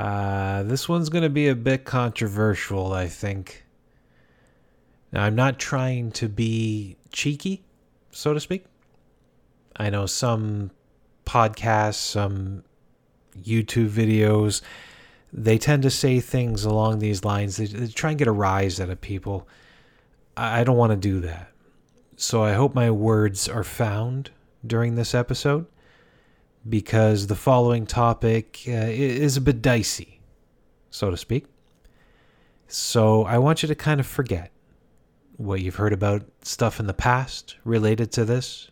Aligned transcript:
Uh, 0.00 0.62
this 0.62 0.88
one's 0.88 1.10
going 1.10 1.24
to 1.24 1.28
be 1.28 1.48
a 1.48 1.54
bit 1.54 1.84
controversial, 1.84 2.94
I 2.94 3.06
think. 3.06 3.66
Now, 5.12 5.24
I'm 5.24 5.34
not 5.34 5.58
trying 5.58 6.10
to 6.12 6.26
be 6.26 6.96
cheeky, 7.12 7.64
so 8.10 8.32
to 8.32 8.40
speak. 8.40 8.64
I 9.76 9.90
know 9.90 10.06
some 10.06 10.70
podcasts, 11.26 11.96
some 11.96 12.64
YouTube 13.42 13.90
videos, 13.90 14.62
they 15.34 15.58
tend 15.58 15.82
to 15.82 15.90
say 15.90 16.18
things 16.18 16.64
along 16.64 17.00
these 17.00 17.22
lines. 17.22 17.58
They, 17.58 17.66
they 17.66 17.88
try 17.88 18.08
and 18.08 18.18
get 18.18 18.26
a 18.26 18.32
rise 18.32 18.80
out 18.80 18.88
of 18.88 19.02
people. 19.02 19.46
I, 20.34 20.60
I 20.60 20.64
don't 20.64 20.78
want 20.78 20.92
to 20.92 20.96
do 20.96 21.20
that. 21.20 21.52
So 22.16 22.42
I 22.42 22.54
hope 22.54 22.74
my 22.74 22.90
words 22.90 23.50
are 23.50 23.64
found 23.64 24.30
during 24.66 24.94
this 24.94 25.14
episode 25.14 25.66
because 26.68 27.26
the 27.26 27.36
following 27.36 27.86
topic 27.86 28.60
uh, 28.68 28.70
is 28.72 29.36
a 29.36 29.40
bit 29.40 29.62
dicey, 29.62 30.20
so 30.90 31.10
to 31.10 31.16
speak. 31.16 31.46
So 32.68 33.24
I 33.24 33.38
want 33.38 33.62
you 33.62 33.66
to 33.68 33.74
kind 33.74 33.98
of 33.98 34.06
forget 34.06 34.52
what 35.36 35.60
you've 35.60 35.76
heard 35.76 35.92
about 35.92 36.22
stuff 36.42 36.78
in 36.78 36.86
the 36.86 36.94
past 36.94 37.56
related 37.64 38.12
to 38.12 38.24
this 38.24 38.70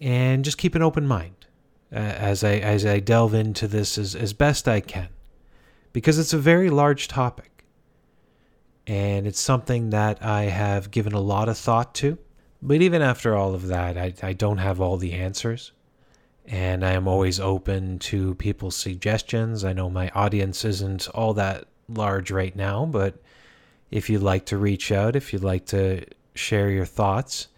and 0.00 0.44
just 0.44 0.58
keep 0.58 0.74
an 0.74 0.82
open 0.82 1.06
mind 1.06 1.46
uh, 1.92 1.98
as 1.98 2.42
I 2.42 2.54
as 2.54 2.84
I 2.84 2.98
delve 2.98 3.32
into 3.32 3.68
this 3.68 3.96
as, 3.96 4.16
as 4.16 4.32
best 4.32 4.66
I 4.66 4.80
can 4.80 5.08
because 5.92 6.18
it's 6.18 6.32
a 6.32 6.38
very 6.38 6.68
large 6.68 7.06
topic 7.06 7.64
and 8.88 9.24
it's 9.24 9.40
something 9.40 9.90
that 9.90 10.20
I 10.20 10.44
have 10.44 10.90
given 10.90 11.12
a 11.12 11.20
lot 11.20 11.48
of 11.48 11.56
thought 11.56 11.94
to 11.96 12.18
but 12.60 12.82
even 12.82 13.00
after 13.00 13.36
all 13.36 13.54
of 13.54 13.68
that 13.68 13.96
I, 13.96 14.12
I 14.20 14.32
don't 14.32 14.58
have 14.58 14.80
all 14.80 14.96
the 14.96 15.12
answers 15.12 15.70
and 16.46 16.84
I 16.84 16.92
am 16.92 17.06
always 17.06 17.38
open 17.38 17.98
to 18.00 18.34
people's 18.36 18.76
suggestions 18.76 19.64
I 19.64 19.72
know 19.72 19.88
my 19.88 20.08
audience 20.10 20.64
isn't 20.64 21.08
all 21.08 21.34
that 21.34 21.66
large 21.88 22.30
right 22.30 22.54
now 22.54 22.86
but 22.86 23.14
if 23.90 24.08
you'd 24.08 24.22
like 24.22 24.46
to 24.46 24.56
reach 24.56 24.90
out 24.90 25.16
if 25.16 25.32
you'd 25.32 25.44
like 25.44 25.66
to 25.66 26.04
share 26.34 26.70
your 26.70 26.86
thoughts 26.86 27.48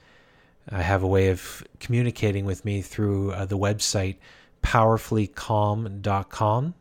I 0.68 0.82
have 0.82 1.02
a 1.02 1.06
way 1.06 1.28
of 1.28 1.62
communicating 1.78 2.46
with 2.46 2.64
me 2.64 2.82
through 2.82 3.32
uh, 3.32 3.44
the 3.44 3.58
website 3.58 4.16
powerfullycalm.com. 4.64 6.74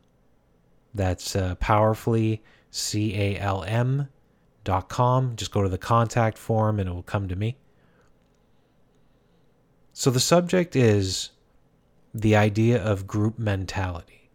That's 0.94 1.36
uh, 1.36 1.54
powerfully, 1.56 2.42
C 2.70 3.14
A 3.14 3.38
L 3.38 3.62
M 3.64 4.08
dot 4.64 4.88
com. 4.88 5.36
Just 5.36 5.52
go 5.52 5.62
to 5.62 5.68
the 5.68 5.78
contact 5.78 6.38
form 6.38 6.80
and 6.80 6.88
it 6.88 6.92
will 6.92 7.02
come 7.02 7.28
to 7.28 7.36
me. 7.36 7.58
So 9.92 10.10
the 10.10 10.20
subject 10.20 10.74
is 10.74 11.30
the 12.14 12.36
idea 12.36 12.82
of 12.82 13.08
group 13.08 13.38
mentality. 13.38 14.30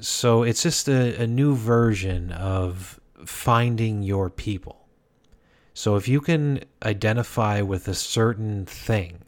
So 0.00 0.44
it's 0.44 0.62
just 0.62 0.88
a, 0.88 1.20
a 1.20 1.26
new 1.26 1.56
version 1.56 2.30
of 2.30 3.00
finding 3.26 4.04
your 4.04 4.30
people. 4.30 4.86
So 5.74 5.96
if 5.96 6.06
you 6.06 6.20
can 6.20 6.62
identify 6.82 7.60
with 7.62 7.88
a 7.88 7.94
certain 7.94 8.64
thing 8.64 9.24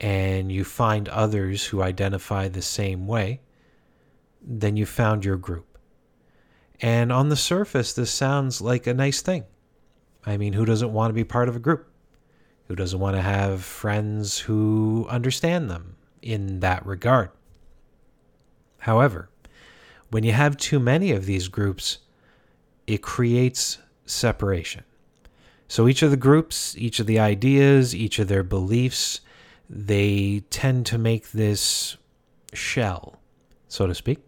and 0.00 0.52
you 0.52 0.64
find 0.64 1.08
others 1.08 1.66
who 1.66 1.82
identify 1.82 2.48
the 2.48 2.62
same 2.62 3.06
way, 3.06 3.40
then 4.42 4.76
you 4.76 4.84
found 4.84 5.24
your 5.24 5.36
group. 5.36 5.78
And 6.80 7.12
on 7.12 7.28
the 7.28 7.36
surface, 7.36 7.92
this 7.92 8.10
sounds 8.10 8.60
like 8.60 8.86
a 8.86 8.94
nice 8.94 9.22
thing. 9.22 9.44
I 10.26 10.36
mean, 10.36 10.52
who 10.52 10.64
doesn't 10.64 10.92
want 10.92 11.10
to 11.10 11.14
be 11.14 11.24
part 11.24 11.48
of 11.48 11.56
a 11.56 11.60
group? 11.60 11.88
Who 12.68 12.76
doesn't 12.76 12.98
want 12.98 13.16
to 13.16 13.22
have 13.22 13.62
friends 13.64 14.38
who 14.38 15.06
understand 15.08 15.70
them 15.70 15.96
in 16.22 16.60
that 16.60 16.86
regard? 16.86 17.30
However, 18.78 19.28
when 20.10 20.24
you 20.24 20.32
have 20.32 20.56
too 20.56 20.78
many 20.78 21.12
of 21.12 21.26
these 21.26 21.48
groups, 21.48 21.98
it 22.86 23.02
creates 23.02 23.78
separation. 24.06 24.84
So 25.68 25.88
each 25.88 26.02
of 26.02 26.10
the 26.10 26.16
groups, 26.16 26.76
each 26.76 27.00
of 27.00 27.06
the 27.06 27.18
ideas, 27.18 27.94
each 27.94 28.18
of 28.18 28.28
their 28.28 28.42
beliefs, 28.42 29.20
they 29.70 30.44
tend 30.50 30.84
to 30.86 30.98
make 30.98 31.30
this 31.30 31.96
shell, 32.52 33.18
so 33.68 33.86
to 33.86 33.94
speak, 33.94 34.18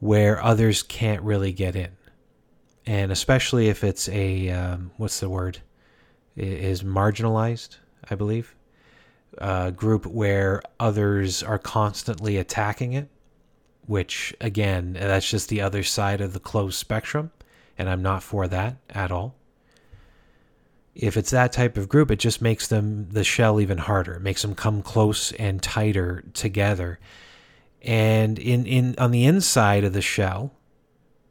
where 0.00 0.42
others 0.42 0.82
can't 0.82 1.22
really 1.22 1.52
get 1.52 1.74
in. 1.74 1.92
And 2.84 3.10
especially 3.10 3.68
if 3.68 3.82
it's 3.82 4.08
a, 4.10 4.50
um, 4.50 4.90
what's 4.98 5.20
the 5.20 5.30
word? 5.30 5.60
It 6.36 6.48
is 6.48 6.82
marginalized, 6.82 7.78
I 8.10 8.14
believe. 8.14 8.54
A 9.38 9.72
group 9.72 10.06
where 10.06 10.62
others 10.80 11.42
are 11.42 11.58
constantly 11.58 12.36
attacking 12.36 12.92
it, 12.92 13.08
which, 13.86 14.34
again, 14.40 14.94
that's 14.94 15.30
just 15.30 15.48
the 15.48 15.60
other 15.60 15.82
side 15.82 16.20
of 16.20 16.32
the 16.32 16.40
closed 16.40 16.76
spectrum. 16.76 17.30
And 17.76 17.88
I'm 17.88 18.02
not 18.02 18.22
for 18.22 18.48
that 18.48 18.76
at 18.90 19.12
all 19.12 19.38
if 20.98 21.16
it's 21.16 21.30
that 21.30 21.52
type 21.52 21.76
of 21.78 21.88
group, 21.88 22.10
it 22.10 22.18
just 22.18 22.42
makes 22.42 22.66
them 22.66 23.08
the 23.10 23.22
shell 23.22 23.60
even 23.60 23.78
harder. 23.78 24.14
It 24.14 24.22
makes 24.22 24.42
them 24.42 24.56
come 24.56 24.82
close 24.82 25.30
and 25.32 25.62
tighter 25.62 26.24
together. 26.34 26.98
And 27.82 28.36
in, 28.36 28.66
in 28.66 28.96
on 28.98 29.12
the 29.12 29.24
inside 29.24 29.84
of 29.84 29.92
the 29.92 30.02
shell, 30.02 30.52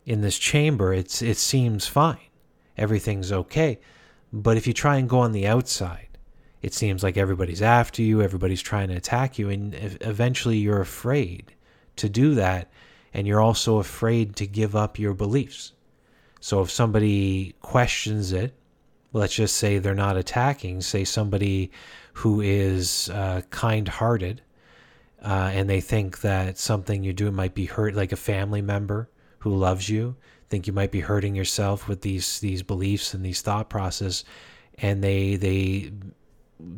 in 0.06 0.22
this 0.22 0.40
chamber, 0.40 0.94
it's 0.94 1.22
it 1.22 1.36
seems 1.36 1.86
fine. 1.86 2.30
Everything's 2.78 3.34
okay. 3.34 3.80
But 4.32 4.56
if 4.56 4.66
you 4.68 4.74
try 4.74 4.96
and 4.96 5.10
go 5.10 5.20
on 5.20 5.34
the 5.34 5.46
outside, 5.46 6.07
it 6.62 6.74
seems 6.74 7.04
like 7.04 7.18
everybody's 7.18 7.62
after 7.62 8.02
you, 8.02 8.22
everybody's 8.22 8.62
trying 8.62 8.90
to 8.90 8.96
attack 8.96 9.38
you, 9.38 9.50
and 9.50 9.76
eventually 10.02 10.58
you're 10.58 10.82
afraid 10.82 11.54
to 11.98 12.10
do 12.10 12.36
that, 12.36 12.72
and 13.14 13.28
you're 13.28 13.42
also 13.42 13.78
afraid 13.78 14.36
to 14.36 14.48
give 14.48 14.76
up 14.76 15.00
your 15.00 15.14
beliefs. 15.14 15.74
So 16.40 16.62
if 16.62 16.72
somebody 16.72 17.56
questions 17.62 18.32
it, 18.32 18.54
let's 19.14 19.36
just 19.36 19.58
say 19.58 19.78
they're 19.78 19.96
not 19.96 20.18
attacking, 20.18 20.82
say 20.82 21.04
somebody 21.04 21.72
who 22.14 22.42
is 22.42 23.10
uh, 23.10 23.42
kind 23.50 23.88
hearted 23.88 24.42
uh, 25.22 25.52
and 25.54 25.70
they 25.70 25.82
think 25.82 26.22
that 26.22 26.58
something 26.58 27.04
you're 27.04 27.14
doing 27.14 27.34
might 27.34 27.56
be 27.56 27.66
hurt, 27.66 27.96
like 27.96 28.12
a 28.12 28.18
family 28.18 28.62
member 28.62 29.10
who 29.40 29.56
loves 29.56 29.90
you, 29.90 30.16
think 30.50 30.68
you 30.68 30.74
might 30.74 30.92
be 30.92 31.02
hurting 31.02 31.36
yourself 31.36 31.88
with 31.88 32.02
these 32.02 32.40
these 32.40 32.64
beliefs 32.64 33.14
and 33.14 33.26
these 33.26 33.42
thought 33.42 33.70
process, 33.70 34.24
and 34.78 35.04
they 35.04 35.36
they 35.36 35.92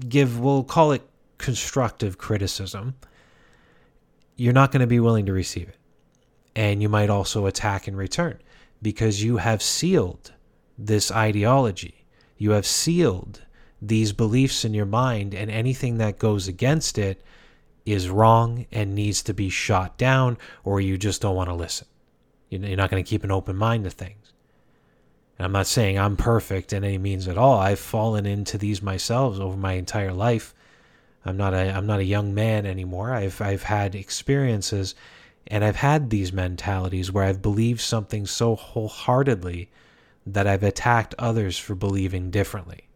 give 0.08 0.40
we'll 0.40 0.64
call 0.64 0.92
it 0.92 1.02
constructive 1.38 2.18
criticism. 2.18 2.96
You're 4.36 4.54
not 4.54 4.72
going 4.72 4.82
to 4.82 4.88
be 4.88 5.00
willing 5.00 5.26
to 5.26 5.34
receive 5.34 5.70
it, 5.70 5.78
and 6.56 6.82
you 6.82 6.90
might 6.90 7.10
also 7.10 7.46
attack 7.46 7.88
in 7.88 7.96
return 7.96 8.40
because 8.82 9.24
you 9.24 9.38
have 9.38 9.62
sealed 9.62 10.34
this 10.78 11.12
ideology 11.12 12.00
you 12.40 12.52
have 12.52 12.66
sealed 12.66 13.42
these 13.82 14.14
beliefs 14.14 14.66
in 14.66 14.74
your 14.74 14.86
mind, 14.86 15.36
and 15.36 15.52
anything 15.52 15.98
that 15.98 16.18
goes 16.18 16.48
against 16.48 16.98
it 16.98 17.22
is 17.86 18.10
wrong 18.10 18.66
and 18.72 18.96
needs 18.96 19.22
to 19.24 19.34
be 19.34 19.50
shot 19.50 19.98
down, 19.98 20.38
or 20.64 20.82
you 20.82 20.98
just 20.98 21.22
don't 21.22 21.36
want 21.36 21.50
to 21.50 21.54
listen. 21.54 21.88
You're 22.50 22.78
not 22.78 22.90
going 22.90 23.04
to 23.04 23.08
keep 23.08 23.24
an 23.24 23.32
open 23.32 23.58
mind 23.58 23.84
to 23.84 23.90
things. 23.90 24.19
And 25.40 25.46
I'm 25.46 25.54
not 25.54 25.68
saying 25.68 25.98
I'm 25.98 26.18
perfect 26.18 26.74
in 26.74 26.84
any 26.84 26.98
means 26.98 27.30
at 27.30 27.38
all. 27.38 27.60
I've 27.60 27.80
fallen 27.80 28.26
into 28.26 28.58
these 28.58 28.82
myself 28.82 29.40
over 29.40 29.56
my 29.56 29.74
entire 29.74 30.12
life. 30.12 30.54
I'm 31.26 31.38
not 31.38 31.54
a 31.54 31.74
I'm 31.74 31.88
not 31.88 32.02
a 32.02 32.06
young 32.06 32.34
man 32.34 32.66
anymore. 32.66 33.14
I've 33.14 33.42
I've 33.42 33.64
had 33.64 33.96
experiences 33.96 34.96
and 35.48 35.64
I've 35.64 35.78
had 35.78 36.10
these 36.10 36.34
mentalities 36.34 37.12
where 37.12 37.24
I've 37.24 37.42
believed 37.42 37.80
something 37.80 38.26
so 38.26 38.56
wholeheartedly 38.56 39.70
that 40.28 40.46
I've 40.46 40.64
attacked 40.64 41.16
others 41.18 41.58
for 41.58 41.74
believing 41.74 42.32
differently. 42.32 42.90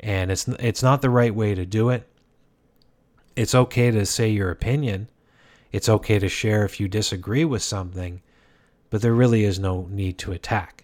And 0.00 0.32
it's 0.32 0.48
it's 0.48 0.82
not 0.82 1.02
the 1.02 1.10
right 1.10 1.34
way 1.34 1.54
to 1.54 1.64
do 1.64 1.88
it. 1.90 2.08
It's 3.36 3.54
okay 3.54 3.92
to 3.92 4.04
say 4.06 4.28
your 4.28 4.50
opinion. 4.50 5.08
It's 5.70 5.88
okay 5.88 6.18
to 6.18 6.28
share 6.28 6.64
if 6.64 6.80
you 6.80 6.88
disagree 6.88 7.44
with 7.44 7.62
something, 7.62 8.22
but 8.90 9.02
there 9.02 9.14
really 9.14 9.44
is 9.44 9.60
no 9.60 9.86
need 9.90 10.18
to 10.18 10.32
attack. 10.32 10.83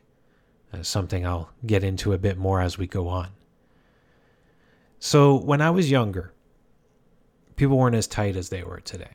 Something 0.83 1.27
I'll 1.27 1.51
get 1.67 1.83
into 1.83 2.13
a 2.13 2.19
bit 2.19 2.39
more 2.39 2.61
as 2.61 2.79
we 2.79 2.87
go 2.87 3.09
on. 3.09 3.29
So, 4.99 5.35
when 5.37 5.61
I 5.61 5.71
was 5.71 5.91
younger, 5.91 6.33
people 7.57 7.77
weren't 7.77 7.97
as 7.97 8.07
tight 8.07 8.37
as 8.37 8.51
they 8.51 8.63
were 8.63 8.81
today. 8.81 9.13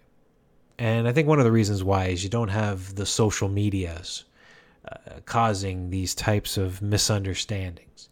And 0.77 1.07
I 1.07 1.13
think 1.13 1.27
one 1.27 1.39
of 1.39 1.45
the 1.45 1.51
reasons 1.51 1.83
why 1.83 2.07
is 2.07 2.23
you 2.23 2.29
don't 2.29 2.49
have 2.49 2.95
the 2.95 3.05
social 3.05 3.47
medias 3.47 4.25
uh, 4.91 5.19
causing 5.25 5.89
these 5.89 6.13
types 6.13 6.57
of 6.57 6.81
misunderstandings 6.81 8.09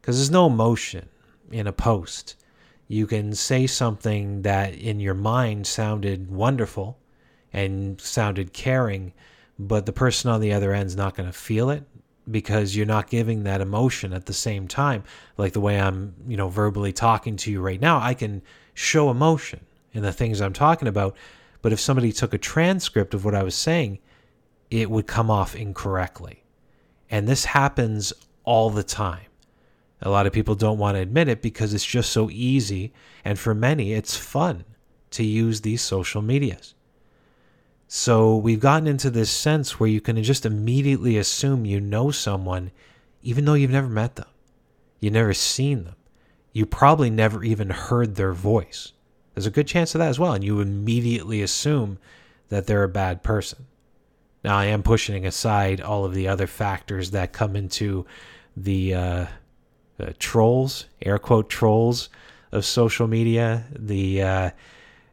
because 0.00 0.16
there's 0.16 0.30
no 0.30 0.46
emotion 0.46 1.08
in 1.50 1.66
a 1.66 1.72
post. 1.72 2.36
You 2.88 3.06
can 3.06 3.34
say 3.34 3.66
something 3.66 4.42
that 4.42 4.74
in 4.74 4.98
your 4.98 5.14
mind 5.14 5.66
sounded 5.66 6.30
wonderful 6.30 6.98
and 7.52 8.00
sounded 8.00 8.52
caring, 8.52 9.12
but 9.58 9.86
the 9.86 9.92
person 9.92 10.30
on 10.30 10.40
the 10.40 10.52
other 10.52 10.72
end 10.72 10.88
is 10.88 10.96
not 10.96 11.14
going 11.14 11.28
to 11.28 11.32
feel 11.32 11.70
it 11.70 11.84
because 12.30 12.76
you're 12.76 12.86
not 12.86 13.10
giving 13.10 13.44
that 13.44 13.60
emotion 13.60 14.12
at 14.12 14.26
the 14.26 14.32
same 14.32 14.68
time. 14.68 15.04
Like 15.36 15.52
the 15.52 15.60
way 15.60 15.80
I'm, 15.80 16.14
you 16.26 16.36
know, 16.36 16.48
verbally 16.48 16.92
talking 16.92 17.36
to 17.38 17.50
you 17.50 17.60
right 17.60 17.80
now, 17.80 18.00
I 18.00 18.14
can 18.14 18.42
show 18.74 19.10
emotion 19.10 19.60
in 19.92 20.02
the 20.02 20.12
things 20.12 20.40
I'm 20.40 20.52
talking 20.52 20.88
about. 20.88 21.16
But 21.62 21.72
if 21.72 21.80
somebody 21.80 22.12
took 22.12 22.32
a 22.32 22.38
transcript 22.38 23.14
of 23.14 23.24
what 23.24 23.34
I 23.34 23.42
was 23.42 23.54
saying, 23.54 23.98
it 24.70 24.90
would 24.90 25.06
come 25.06 25.30
off 25.30 25.54
incorrectly. 25.54 26.44
And 27.10 27.26
this 27.26 27.44
happens 27.44 28.12
all 28.44 28.70
the 28.70 28.84
time. 28.84 29.26
A 30.02 30.10
lot 30.10 30.26
of 30.26 30.32
people 30.32 30.54
don't 30.54 30.78
want 30.78 30.96
to 30.96 31.02
admit 31.02 31.28
it 31.28 31.42
because 31.42 31.74
it's 31.74 31.84
just 31.84 32.10
so 32.10 32.30
easy. 32.30 32.92
And 33.24 33.38
for 33.38 33.54
many, 33.54 33.92
it's 33.92 34.16
fun 34.16 34.64
to 35.10 35.24
use 35.24 35.60
these 35.60 35.82
social 35.82 36.22
medias. 36.22 36.74
So 37.92 38.36
we've 38.36 38.60
gotten 38.60 38.86
into 38.86 39.10
this 39.10 39.32
sense 39.32 39.80
where 39.80 39.88
you 39.88 40.00
can 40.00 40.22
just 40.22 40.46
immediately 40.46 41.16
assume 41.16 41.64
you 41.64 41.80
know 41.80 42.12
someone, 42.12 42.70
even 43.20 43.44
though 43.44 43.54
you've 43.54 43.72
never 43.72 43.88
met 43.88 44.14
them, 44.14 44.28
you've 45.00 45.14
never 45.14 45.34
seen 45.34 45.82
them, 45.82 45.96
you 46.52 46.66
probably 46.66 47.10
never 47.10 47.42
even 47.42 47.70
heard 47.70 48.14
their 48.14 48.32
voice. 48.32 48.92
There's 49.34 49.46
a 49.46 49.50
good 49.50 49.66
chance 49.66 49.92
of 49.92 49.98
that 49.98 50.08
as 50.08 50.20
well. 50.20 50.34
And 50.34 50.44
you 50.44 50.60
immediately 50.60 51.42
assume 51.42 51.98
that 52.48 52.68
they're 52.68 52.84
a 52.84 52.88
bad 52.88 53.24
person. 53.24 53.66
Now, 54.44 54.56
I 54.56 54.66
am 54.66 54.84
pushing 54.84 55.26
aside 55.26 55.80
all 55.80 56.04
of 56.04 56.14
the 56.14 56.28
other 56.28 56.46
factors 56.46 57.10
that 57.10 57.32
come 57.32 57.56
into 57.56 58.06
the 58.56 58.94
uh, 58.94 59.26
uh, 59.98 60.12
trolls, 60.20 60.86
air 61.02 61.18
quote 61.18 61.50
trolls 61.50 62.08
of 62.52 62.64
social 62.64 63.08
media, 63.08 63.64
the 63.76 64.22
uh, 64.22 64.50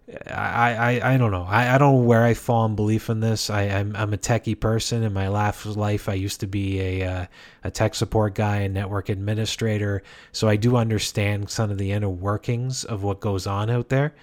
I, 0.10 1.00
I, 1.02 1.14
I 1.14 1.18
don't 1.18 1.32
know. 1.32 1.44
I, 1.44 1.76
I 1.76 1.78
don't 1.78 1.96
know 1.96 2.02
where 2.02 2.24
I 2.24 2.34
fall 2.34 2.66
in 2.66 2.76
belief 2.76 3.10
in 3.10 3.20
this. 3.20 3.50
I, 3.50 3.64
I'm, 3.64 3.94
I'm 3.94 4.14
a 4.14 4.18
techie 4.18 4.58
person. 4.58 5.04
In 5.04 5.12
my 5.12 5.28
last 5.28 5.66
life, 5.66 6.08
I 6.08 6.14
used 6.14 6.40
to 6.40 6.48
be 6.48 6.80
a, 6.80 7.08
uh, 7.08 7.26
a 7.66 7.72
tech 7.72 7.94
support 7.94 8.34
guy 8.34 8.58
and 8.58 8.74
network 8.74 9.10
administrator. 9.10 10.04
So 10.32 10.48
I 10.48 10.56
do 10.56 10.78
understand 10.78 11.50
some 11.50 11.72
of 11.72 11.78
the 11.78 11.92
inner 11.92 12.10
workings 12.10 12.86
of 12.86 13.04
what 13.04 13.20
goes 13.20 13.46
on 13.48 13.70
out 13.70 13.90
there. 13.90 14.16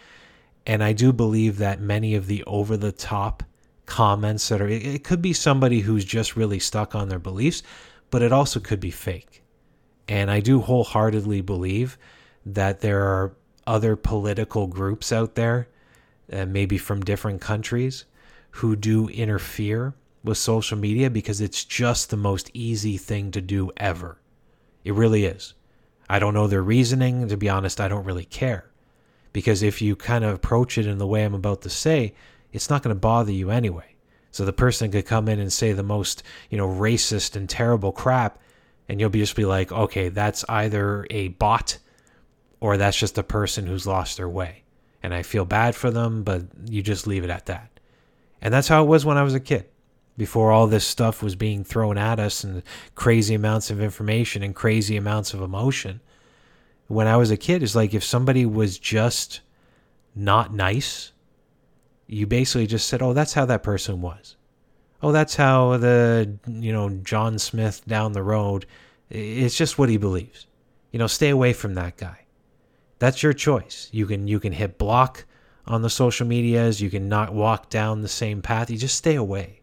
And 0.67 0.83
I 0.83 0.95
do 0.95 1.13
believe 1.13 1.59
that 1.59 1.81
many 1.81 2.15
of 2.15 2.29
the 2.29 2.43
over 2.45 2.79
the 2.79 2.93
top 2.93 3.43
comments 3.85 4.49
that 4.49 4.63
are, 4.63 4.69
it, 4.69 4.87
it 4.87 5.05
could 5.05 5.21
be 5.21 5.35
somebody 5.35 5.81
who's 5.81 6.07
just 6.07 6.35
really 6.35 6.59
stuck 6.59 6.95
on 6.95 7.11
their 7.11 7.19
beliefs, 7.19 7.63
but 8.11 8.23
it 8.23 8.33
also 8.33 8.59
could 8.59 8.81
be 8.81 8.91
fake. 8.91 9.43
And 10.09 10.31
I 10.31 10.41
do 10.41 10.63
wholeheartedly 10.63 11.43
believe 11.43 11.99
that 12.47 12.81
there 12.81 13.03
are 13.03 13.37
other 13.67 13.97
political 13.97 14.67
groups 14.67 15.13
out 15.13 15.35
there 15.35 15.69
uh, 16.33 16.47
maybe 16.47 16.79
from 16.79 17.03
different 17.03 17.41
countries, 17.41 18.05
who 18.51 18.77
do 18.77 19.09
interfere 19.09 19.95
with 20.23 20.39
social 20.39 20.79
media 20.79 21.11
because 21.11 21.41
it's 21.41 21.65
just 21.65 22.11
the 22.11 22.17
most 22.17 22.51
easy 22.55 22.97
thing 22.97 23.31
to 23.33 23.41
do 23.41 23.71
ever. 23.77 24.19
It 24.85 24.95
really 24.95 25.25
is. 25.25 25.55
I 26.09 26.19
don't 26.19 26.35
know 26.35 26.47
their 26.47 26.63
reasoning. 26.63 27.29
To 27.29 27.37
be 27.37 27.49
honest, 27.49 27.81
I 27.81 27.89
don't 27.89 28.05
really 28.05 28.25
care. 28.25 28.71
Because 29.33 29.63
if 29.63 29.83
you 29.83 29.97
kind 29.97 30.25
of 30.25 30.35
approach 30.35 30.79
it 30.79 30.87
in 30.87 30.99
the 30.99 31.07
way 31.07 31.25
I'm 31.25 31.35
about 31.35 31.63
to 31.63 31.71
say, 31.71 32.15
it's 32.53 32.71
not 32.71 32.83
going 32.83 32.95
to 32.95 33.01
bother 33.01 33.33
you 33.33 33.51
anyway. 33.51 33.97
So 34.31 34.45
the 34.45 34.53
person 34.53 34.91
could 34.91 35.07
come 35.07 35.29
in 35.29 35.41
and 35.41 35.53
say 35.53 35.73
the 35.73 35.83
most, 35.83 36.23
you 36.51 36.59
know, 36.59 36.69
racist 36.69 37.37
and 37.37 37.49
terrible 37.49 37.93
crap, 37.93 38.39
and 38.89 39.01
you'll 39.01 39.11
be 39.11 39.21
just 39.21 39.37
be 39.37 39.45
like, 39.45 39.73
okay, 39.73 40.09
that's 40.09 40.45
either 40.49 41.07
a 41.11 41.29
bot 41.29 41.79
or 42.61 42.77
that's 42.77 42.97
just 42.97 43.19
a 43.19 43.23
person 43.23 43.67
who's 43.67 43.87
lost 43.87 44.17
their 44.17 44.29
way 44.29 44.64
and 45.05 45.13
I 45.13 45.21
feel 45.21 45.45
bad 45.45 45.75
for 45.75 45.91
them, 45.91 46.23
but 46.23 46.45
you 46.65 46.83
just 46.83 47.07
leave 47.07 47.25
it 47.25 47.31
at 47.31 47.45
that. 47.45 47.79
And 48.41 48.55
that's 48.55 48.69
how 48.69 48.83
it 48.83 48.87
was 48.87 49.05
when 49.05 49.19
I 49.19 49.23
was 49.23 49.35
a 49.35 49.41
kid. 49.41 49.67
Before 50.17 50.51
all 50.51 50.67
this 50.67 50.87
stuff 50.87 51.23
was 51.23 51.37
being 51.37 51.63
thrown 51.63 51.99
at 51.99 52.19
us 52.19 52.43
and 52.43 52.63
crazy 52.95 53.35
amounts 53.35 53.71
of 53.71 53.83
information 53.83 54.43
and 54.43 54.55
crazy 54.55 54.97
amounts 54.97 55.35
of 55.35 55.43
emotion. 55.43 56.01
When 56.87 57.07
I 57.07 57.19
was 57.19 57.31
a 57.31 57.37
kid, 57.37 57.63
it's 57.63 57.75
like 57.75 57.93
if 57.93 58.03
somebody 58.03 58.47
was 58.47 58.79
just 58.79 59.43
not 60.15 60.55
nice, 60.55 61.13
you 62.07 62.27
basically 62.27 62.67
just 62.67 62.89
said, 62.89 63.03
"Oh, 63.03 63.13
that's 63.13 63.35
how 63.35 63.45
that 63.45 63.63
person 63.63 64.01
was." 64.01 64.37
Oh, 65.03 65.13
that's 65.13 65.37
how 65.37 65.77
the, 65.77 66.39
you 66.47 66.73
know, 66.73 66.89
John 66.89 67.39
Smith 67.39 67.83
down 67.87 68.13
the 68.13 68.23
road, 68.23 68.65
it's 69.11 69.57
just 69.57 69.79
what 69.79 69.91
he 69.91 69.99
believes. 69.99 70.47
You 70.93 70.99
know, 70.99 71.09
stay 71.09 71.29
away 71.29 71.53
from 71.53 71.75
that 71.75 71.99
guy 71.99 72.24
that's 73.05 73.23
your 73.23 73.35
choice. 73.35 73.89
You 73.93 74.07
can 74.07 74.27
you 74.27 74.41
can 74.41 74.53
hit 74.53 74.79
block 74.79 75.27
on 75.67 75.83
the 75.83 75.91
social 75.91 76.27
medias, 76.27 76.81
you 76.81 76.91
can 76.91 77.09
not 77.09 77.35
walk 77.35 77.71
down 77.71 78.01
the 78.01 78.09
same 78.09 78.43
path. 78.43 78.71
You 78.71 78.79
just 78.79 78.97
stay 78.97 79.15
away. 79.15 79.61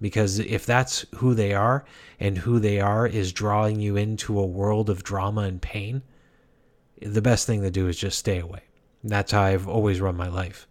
Because 0.00 0.38
if 0.38 0.64
that's 0.64 1.04
who 1.16 1.34
they 1.34 1.52
are 1.52 1.84
and 2.18 2.38
who 2.38 2.58
they 2.58 2.80
are 2.80 3.06
is 3.06 3.32
drawing 3.32 3.80
you 3.80 3.96
into 3.96 4.38
a 4.38 4.46
world 4.46 4.88
of 4.88 5.02
drama 5.02 5.42
and 5.42 5.60
pain, 5.60 6.02
the 7.02 7.20
best 7.20 7.46
thing 7.46 7.60
to 7.62 7.70
do 7.70 7.86
is 7.86 7.98
just 7.98 8.18
stay 8.18 8.38
away. 8.38 8.62
That's 9.04 9.32
how 9.32 9.42
I've 9.42 9.68
always 9.68 10.00
run 10.00 10.16
my 10.16 10.28
life. 10.28 10.66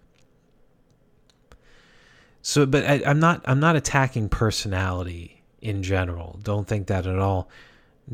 So, 2.42 2.66
but 2.66 2.86
I, 2.86 3.04
I'm 3.06 3.20
not 3.20 3.44
I'm 3.46 3.60
not 3.60 3.76
attacking 3.76 4.30
personality 4.30 5.44
in 5.62 5.84
general. 5.84 6.40
Don't 6.42 6.68
think 6.68 6.88
that 6.88 7.06
at 7.06 7.20
all 7.20 7.50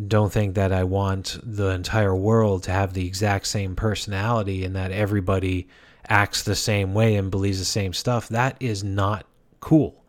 don't 0.08 0.32
think 0.32 0.56
that 0.56 0.74
I 0.74 0.84
want 0.84 1.38
the 1.44 1.70
entire 1.70 2.16
world 2.16 2.64
to 2.64 2.72
have 2.72 2.94
the 2.94 3.08
exact 3.08 3.48
same 3.48 3.76
personality 3.76 4.66
and 4.66 4.76
that 4.76 4.92
everybody 4.92 5.68
acts 6.08 6.44
the 6.44 6.56
same 6.56 6.94
way 6.94 7.16
and 7.16 7.32
believes 7.32 7.60
the 7.60 7.66
same 7.66 7.94
stuff. 7.94 8.28
That 8.28 8.58
is 8.60 8.84
not 8.84 9.26
cool. 9.60 10.04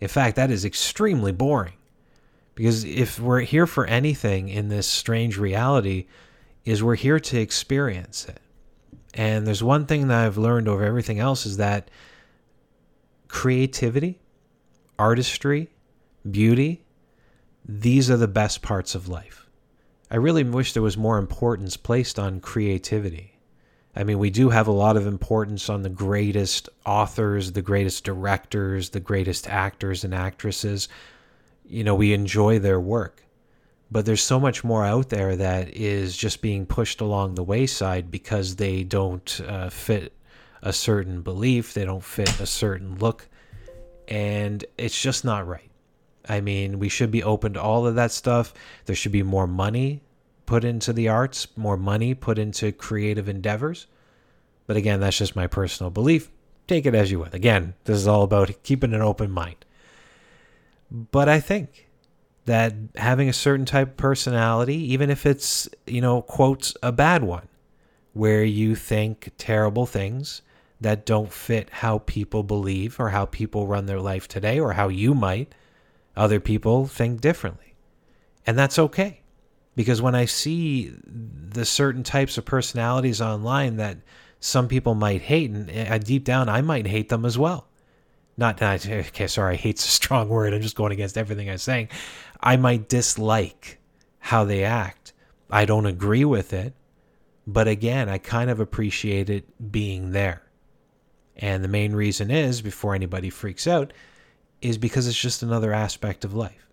In 0.00 0.08
fact, 0.08 0.36
that 0.36 0.50
is 0.50 0.64
extremely 0.64 1.32
boring. 1.32 1.74
Because 2.54 2.84
if 2.84 3.20
we're 3.20 3.40
here 3.40 3.66
for 3.66 3.86
anything 3.86 4.48
in 4.48 4.68
this 4.68 4.86
strange 4.86 5.36
reality, 5.36 6.06
is 6.64 6.82
we're 6.82 6.96
here 6.96 7.18
to 7.18 7.40
experience 7.40 8.26
it. 8.28 8.40
And 9.14 9.46
there's 9.46 9.62
one 9.62 9.86
thing 9.86 10.08
that 10.08 10.24
I've 10.24 10.38
learned 10.38 10.68
over 10.68 10.84
everything 10.84 11.18
else 11.18 11.46
is 11.46 11.56
that 11.56 11.90
creativity, 13.26 14.20
artistry, 14.98 15.70
beauty, 16.30 16.84
these 17.68 18.10
are 18.10 18.16
the 18.16 18.26
best 18.26 18.62
parts 18.62 18.94
of 18.94 19.08
life. 19.08 19.46
I 20.10 20.16
really 20.16 20.42
wish 20.42 20.72
there 20.72 20.82
was 20.82 20.96
more 20.96 21.18
importance 21.18 21.76
placed 21.76 22.18
on 22.18 22.40
creativity. 22.40 23.38
I 23.94 24.04
mean, 24.04 24.18
we 24.18 24.30
do 24.30 24.48
have 24.48 24.68
a 24.68 24.72
lot 24.72 24.96
of 24.96 25.06
importance 25.06 25.68
on 25.68 25.82
the 25.82 25.90
greatest 25.90 26.70
authors, 26.86 27.52
the 27.52 27.60
greatest 27.60 28.04
directors, 28.04 28.90
the 28.90 29.00
greatest 29.00 29.48
actors 29.48 30.02
and 30.02 30.14
actresses. 30.14 30.88
You 31.66 31.84
know, 31.84 31.94
we 31.94 32.14
enjoy 32.14 32.58
their 32.58 32.80
work. 32.80 33.24
But 33.90 34.06
there's 34.06 34.22
so 34.22 34.40
much 34.40 34.64
more 34.64 34.84
out 34.84 35.10
there 35.10 35.36
that 35.36 35.74
is 35.74 36.16
just 36.16 36.40
being 36.40 36.64
pushed 36.64 37.02
along 37.02 37.34
the 37.34 37.44
wayside 37.44 38.10
because 38.10 38.56
they 38.56 38.82
don't 38.82 39.40
uh, 39.46 39.68
fit 39.68 40.14
a 40.62 40.72
certain 40.72 41.20
belief, 41.20 41.74
they 41.74 41.84
don't 41.84 42.04
fit 42.04 42.40
a 42.40 42.46
certain 42.46 42.96
look, 42.96 43.28
and 44.06 44.64
it's 44.76 45.00
just 45.00 45.24
not 45.24 45.46
right. 45.46 45.67
I 46.28 46.40
mean, 46.40 46.78
we 46.78 46.88
should 46.88 47.10
be 47.10 47.22
open 47.22 47.54
to 47.54 47.62
all 47.62 47.86
of 47.86 47.94
that 47.94 48.12
stuff. 48.12 48.52
There 48.84 48.96
should 48.96 49.12
be 49.12 49.22
more 49.22 49.46
money 49.46 50.02
put 50.46 50.64
into 50.64 50.92
the 50.92 51.08
arts, 51.08 51.46
more 51.56 51.76
money 51.76 52.14
put 52.14 52.38
into 52.38 52.72
creative 52.72 53.28
endeavors. 53.28 53.86
But 54.66 54.76
again, 54.76 55.00
that's 55.00 55.18
just 55.18 55.36
my 55.36 55.46
personal 55.46 55.90
belief. 55.90 56.30
Take 56.66 56.86
it 56.86 56.94
as 56.94 57.10
you 57.10 57.18
will. 57.18 57.28
Again, 57.32 57.74
this 57.84 57.96
is 57.96 58.06
all 58.06 58.22
about 58.22 58.62
keeping 58.62 58.94
an 58.94 59.02
open 59.02 59.30
mind. 59.30 59.64
But 60.90 61.28
I 61.28 61.40
think 61.40 61.88
that 62.46 62.74
having 62.96 63.28
a 63.28 63.34
certain 63.34 63.66
type 63.66 63.88
of 63.88 63.96
personality, 63.98 64.76
even 64.92 65.10
if 65.10 65.26
it's, 65.26 65.68
you 65.86 66.00
know, 66.00 66.22
quotes, 66.22 66.74
a 66.82 66.92
bad 66.92 67.22
one, 67.22 67.48
where 68.14 68.42
you 68.42 68.74
think 68.74 69.30
terrible 69.36 69.84
things 69.84 70.40
that 70.80 71.04
don't 71.04 71.32
fit 71.32 71.68
how 71.70 71.98
people 71.98 72.42
believe 72.42 72.98
or 72.98 73.10
how 73.10 73.26
people 73.26 73.66
run 73.66 73.86
their 73.86 74.00
life 74.00 74.28
today 74.28 74.58
or 74.58 74.72
how 74.72 74.88
you 74.88 75.14
might, 75.14 75.54
other 76.18 76.40
people 76.40 76.86
think 76.86 77.20
differently. 77.20 77.74
And 78.46 78.58
that's 78.58 78.78
okay. 78.78 79.22
Because 79.76 80.02
when 80.02 80.14
I 80.14 80.24
see 80.24 80.92
the 81.06 81.64
certain 81.64 82.02
types 82.02 82.36
of 82.36 82.44
personalities 82.44 83.20
online 83.20 83.76
that 83.76 83.98
some 84.40 84.68
people 84.68 84.94
might 84.94 85.22
hate, 85.22 85.50
and 85.50 85.70
uh, 85.70 85.98
deep 85.98 86.24
down 86.24 86.48
I 86.48 86.60
might 86.60 86.86
hate 86.86 87.08
them 87.08 87.24
as 87.24 87.38
well. 87.38 87.68
Not, 88.36 88.60
not 88.60 88.86
okay, 88.88 89.26
sorry, 89.28 89.56
hate's 89.56 89.84
a 89.84 89.88
strong 89.88 90.28
word. 90.36 90.52
I'm 90.52 90.62
just 90.62 90.76
going 90.76 90.92
against 90.92 91.16
everything 91.16 91.48
I'm 91.48 91.58
saying. 91.58 91.88
I 92.40 92.56
might 92.56 92.88
dislike 92.88 93.78
how 94.18 94.44
they 94.44 94.64
act. 94.64 95.12
I 95.50 95.64
don't 95.64 95.86
agree 95.86 96.24
with 96.24 96.52
it. 96.52 96.74
But 97.46 97.66
again, 97.66 98.08
I 98.08 98.18
kind 98.18 98.50
of 98.50 98.60
appreciate 98.60 99.30
it 99.30 99.72
being 99.72 100.10
there. 100.12 100.42
And 101.36 101.64
the 101.64 101.68
main 101.68 101.94
reason 101.94 102.30
is, 102.30 102.60
before 102.60 102.94
anybody 102.94 103.30
freaks 103.30 103.66
out, 103.66 103.92
is 104.60 104.78
because 104.78 105.06
it's 105.06 105.20
just 105.20 105.42
another 105.42 105.72
aspect 105.72 106.24
of 106.24 106.34
life. 106.34 106.68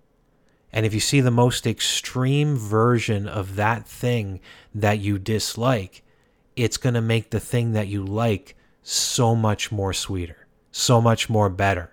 And 0.72 0.86
if 0.86 0.94
you 0.94 1.00
see 1.00 1.22
the 1.22 1.32
most 1.32 1.66
extreme 1.66 2.58
version 2.58 3.28
of 3.28 3.56
that 3.56 3.88
thing 3.88 4.42
that 4.74 5.00
you 5.00 5.18
dislike, 5.18 6.04
it's 6.56 6.78
going 6.78 6.96
to 6.96 7.02
make 7.02 7.30
the 7.30 7.40
thing 7.40 7.74
that 7.74 7.88
you 7.88 8.04
like 8.04 8.56
so 8.84 9.36
much 9.36 9.72
more 9.72 9.94
sweeter, 9.94 10.48
so 10.72 11.00
much 11.00 11.30
more 11.30 11.50
better. 11.50 11.92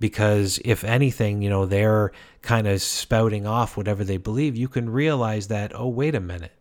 Because 0.00 0.58
if 0.64 0.84
anything, 0.84 1.42
you 1.42 1.50
know, 1.50 1.66
they're 1.66 2.12
kind 2.42 2.66
of 2.66 2.82
spouting 2.82 3.46
off 3.46 3.76
whatever 3.76 4.04
they 4.04 4.16
believe, 4.16 4.56
you 4.56 4.68
can 4.68 4.90
realize 4.90 5.48
that, 5.48 5.72
oh, 5.74 5.88
wait 5.88 6.14
a 6.14 6.20
minute. 6.20 6.52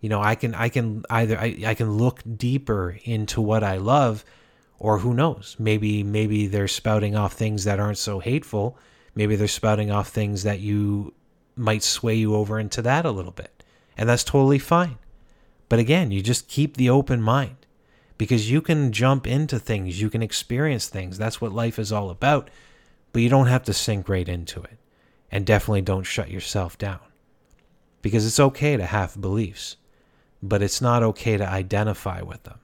You 0.00 0.08
know, 0.08 0.22
I 0.22 0.34
can 0.34 0.54
I 0.54 0.70
can 0.70 1.04
either 1.10 1.38
I, 1.38 1.62
I 1.66 1.74
can 1.74 1.92
look 1.92 2.22
deeper 2.36 2.98
into 3.04 3.40
what 3.42 3.62
I 3.62 3.76
love 3.76 4.24
Or 4.80 4.98
who 4.98 5.12
knows? 5.12 5.56
Maybe 5.58 6.02
maybe 6.02 6.46
they're 6.46 6.66
spouting 6.66 7.14
off 7.14 7.34
things 7.34 7.64
that 7.64 7.78
aren't 7.78 7.98
so 7.98 8.18
hateful. 8.18 8.78
Maybe 9.14 9.36
they're 9.36 9.46
spouting 9.46 9.90
off 9.90 10.08
things 10.08 10.42
that 10.42 10.60
you 10.60 11.12
might 11.54 11.82
sway 11.82 12.14
you 12.14 12.34
over 12.34 12.58
into 12.58 12.80
that 12.82 13.04
a 13.04 13.10
little 13.10 13.30
bit. 13.30 13.62
And 13.96 14.08
that's 14.08 14.24
totally 14.24 14.58
fine. 14.58 14.96
But 15.68 15.78
again, 15.80 16.10
you 16.10 16.22
just 16.22 16.48
keep 16.48 16.76
the 16.76 16.88
open 16.88 17.20
mind 17.20 17.66
because 18.16 18.50
you 18.50 18.62
can 18.62 18.90
jump 18.90 19.26
into 19.26 19.58
things, 19.58 20.00
you 20.00 20.08
can 20.08 20.22
experience 20.22 20.88
things. 20.88 21.18
That's 21.18 21.40
what 21.40 21.52
life 21.52 21.78
is 21.78 21.92
all 21.92 22.08
about. 22.08 22.48
But 23.12 23.20
you 23.20 23.28
don't 23.28 23.48
have 23.48 23.64
to 23.64 23.74
sink 23.74 24.08
right 24.08 24.28
into 24.28 24.62
it. 24.62 24.78
And 25.30 25.44
definitely 25.44 25.82
don't 25.82 26.04
shut 26.04 26.30
yourself 26.30 26.78
down. 26.78 27.00
Because 28.00 28.26
it's 28.26 28.40
okay 28.40 28.78
to 28.78 28.86
have 28.86 29.20
beliefs, 29.20 29.76
but 30.42 30.62
it's 30.62 30.80
not 30.80 31.02
okay 31.02 31.36
to 31.36 31.46
identify 31.46 32.22
with 32.22 32.44
them. 32.44 32.59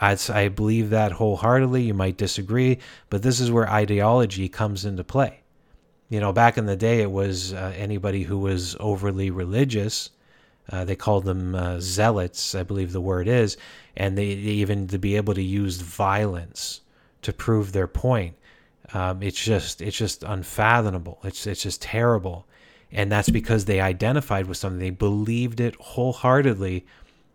I, 0.00 0.16
I 0.30 0.48
believe 0.48 0.90
that 0.90 1.12
wholeheartedly. 1.12 1.82
You 1.82 1.94
might 1.94 2.16
disagree, 2.16 2.78
but 3.10 3.22
this 3.22 3.40
is 3.40 3.50
where 3.50 3.68
ideology 3.68 4.48
comes 4.48 4.84
into 4.84 5.04
play. 5.04 5.40
You 6.08 6.20
know, 6.20 6.32
back 6.32 6.58
in 6.58 6.66
the 6.66 6.76
day, 6.76 7.00
it 7.00 7.10
was 7.10 7.54
uh, 7.54 7.72
anybody 7.76 8.22
who 8.24 8.38
was 8.38 8.76
overly 8.78 9.30
religious. 9.30 10.10
Uh, 10.70 10.84
they 10.84 10.94
called 10.94 11.24
them 11.24 11.54
uh, 11.54 11.80
zealots, 11.80 12.54
I 12.54 12.62
believe 12.62 12.92
the 12.92 13.00
word 13.00 13.28
is, 13.28 13.56
and 13.96 14.16
they, 14.16 14.34
they, 14.34 14.40
even 14.62 14.86
to 14.88 14.98
be 14.98 15.16
able 15.16 15.34
to 15.34 15.42
use 15.42 15.80
violence 15.80 16.82
to 17.22 17.32
prove 17.32 17.72
their 17.72 17.86
point. 17.86 18.36
Um, 18.94 19.22
it's 19.22 19.42
just 19.42 19.80
it's 19.80 19.96
just 19.96 20.22
unfathomable. 20.22 21.18
It's 21.24 21.46
it's 21.46 21.62
just 21.62 21.80
terrible, 21.82 22.46
and 22.90 23.10
that's 23.10 23.30
because 23.30 23.64
they 23.64 23.80
identified 23.80 24.46
with 24.46 24.58
something. 24.58 24.80
They 24.80 24.90
believed 24.90 25.60
it 25.60 25.74
wholeheartedly, 25.76 26.84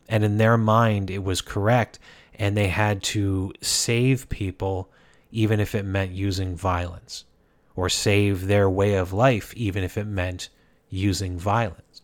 and 0.08 0.24
in 0.24 0.38
their 0.38 0.58
mind 0.58 1.10
it 1.10 1.24
was 1.24 1.42
correct, 1.42 2.00
and 2.38 2.56
they 2.56 2.68
had 2.68 3.02
to 3.02 3.52
save 3.62 4.30
people, 4.30 4.90
even 5.32 5.60
if 5.60 5.76
it 5.76 5.84
meant 5.84 6.12
using 6.12 6.56
violence 6.56 7.26
or 7.76 7.90
save 7.90 8.48
their 8.48 8.70
way 8.70 8.96
of 8.96 9.12
life, 9.12 9.54
even 9.56 9.84
if 9.84 9.98
it 9.98 10.06
meant 10.06 10.50
using 10.90 11.38
violence. 11.38 12.02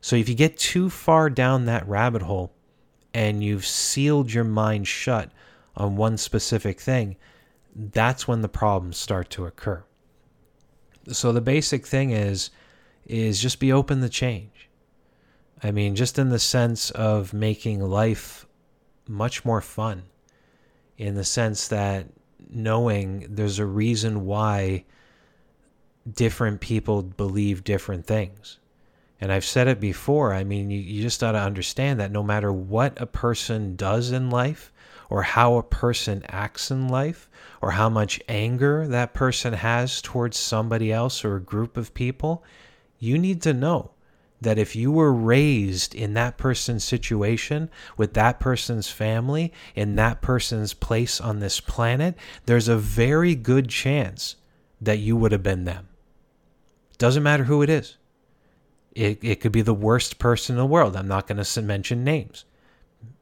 So 0.00 0.16
if 0.16 0.28
you 0.28 0.34
get 0.34 0.56
too 0.56 0.90
far 0.90 1.30
down 1.30 1.64
that 1.64 1.88
rabbit 1.88 2.22
hole 2.22 2.52
and 3.14 3.42
you've 3.42 3.66
sealed 3.66 4.32
your 4.32 4.44
mind 4.44 4.86
shut 4.86 5.30
on 5.76 5.96
one 5.96 6.16
specific 6.16 6.80
thing, 6.80 7.16
that's 7.74 8.28
when 8.28 8.42
the 8.42 8.48
problems 8.48 8.98
start 8.98 9.30
to 9.30 9.46
occur. 9.46 9.84
So 11.08 11.32
the 11.32 11.40
basic 11.40 11.86
thing 11.86 12.10
is 12.10 12.50
is 13.06 13.40
just 13.40 13.58
be 13.58 13.72
open 13.72 14.00
to 14.00 14.08
change. 14.08 14.68
I 15.62 15.72
mean, 15.72 15.96
just 15.96 16.18
in 16.18 16.28
the 16.28 16.38
sense 16.38 16.90
of 16.90 17.32
making 17.32 17.80
life 17.80 18.46
much 19.12 19.44
more 19.44 19.60
fun, 19.60 20.02
in 20.96 21.14
the 21.14 21.24
sense 21.24 21.68
that 21.68 22.06
knowing 22.50 23.26
there's 23.28 23.58
a 23.58 23.66
reason 23.66 24.26
why 24.26 24.84
different 26.10 26.60
people 26.60 27.02
believe 27.02 27.62
different 27.62 28.06
things. 28.06 28.58
And 29.20 29.30
I've 29.30 29.44
said 29.44 29.68
it 29.68 29.78
before. 29.78 30.34
I 30.34 30.42
mean, 30.42 30.68
you, 30.70 30.80
you 30.80 31.00
just 31.00 31.20
got 31.20 31.32
to 31.32 31.38
understand 31.38 32.00
that 32.00 32.10
no 32.10 32.24
matter 32.24 32.52
what 32.52 33.00
a 33.00 33.06
person 33.06 33.76
does 33.76 34.10
in 34.10 34.30
life, 34.30 34.72
or 35.08 35.22
how 35.22 35.54
a 35.54 35.62
person 35.62 36.24
acts 36.26 36.72
in 36.72 36.88
life, 36.88 37.30
or 37.60 37.70
how 37.70 37.88
much 37.88 38.20
anger 38.28 38.88
that 38.88 39.14
person 39.14 39.52
has 39.52 40.02
towards 40.02 40.36
somebody 40.36 40.90
else 40.90 41.24
or 41.24 41.36
a 41.36 41.40
group 41.40 41.76
of 41.76 41.94
people, 41.94 42.42
you 42.98 43.16
need 43.16 43.40
to 43.42 43.52
know 43.52 43.91
that 44.42 44.58
if 44.58 44.74
you 44.74 44.90
were 44.90 45.12
raised 45.12 45.94
in 45.94 46.14
that 46.14 46.36
person's 46.36 46.84
situation, 46.84 47.70
with 47.96 48.14
that 48.14 48.40
person's 48.40 48.88
family, 48.88 49.52
in 49.74 49.96
that 49.96 50.20
person's 50.20 50.74
place 50.74 51.20
on 51.20 51.40
this 51.40 51.60
planet, 51.60 52.16
there's 52.46 52.68
a 52.68 52.76
very 52.76 53.34
good 53.34 53.68
chance 53.68 54.36
that 54.80 54.98
you 54.98 55.16
would 55.16 55.32
have 55.32 55.42
been 55.42 55.64
them. 55.64 55.88
Doesn't 56.98 57.22
matter 57.22 57.44
who 57.44 57.62
it 57.62 57.70
is. 57.70 57.96
It, 58.94 59.22
it 59.22 59.40
could 59.40 59.52
be 59.52 59.62
the 59.62 59.72
worst 59.72 60.18
person 60.18 60.56
in 60.56 60.58
the 60.58 60.66
world. 60.66 60.96
I'm 60.96 61.08
not 61.08 61.26
going 61.26 61.42
to 61.42 61.62
mention 61.62 62.04
names. 62.04 62.44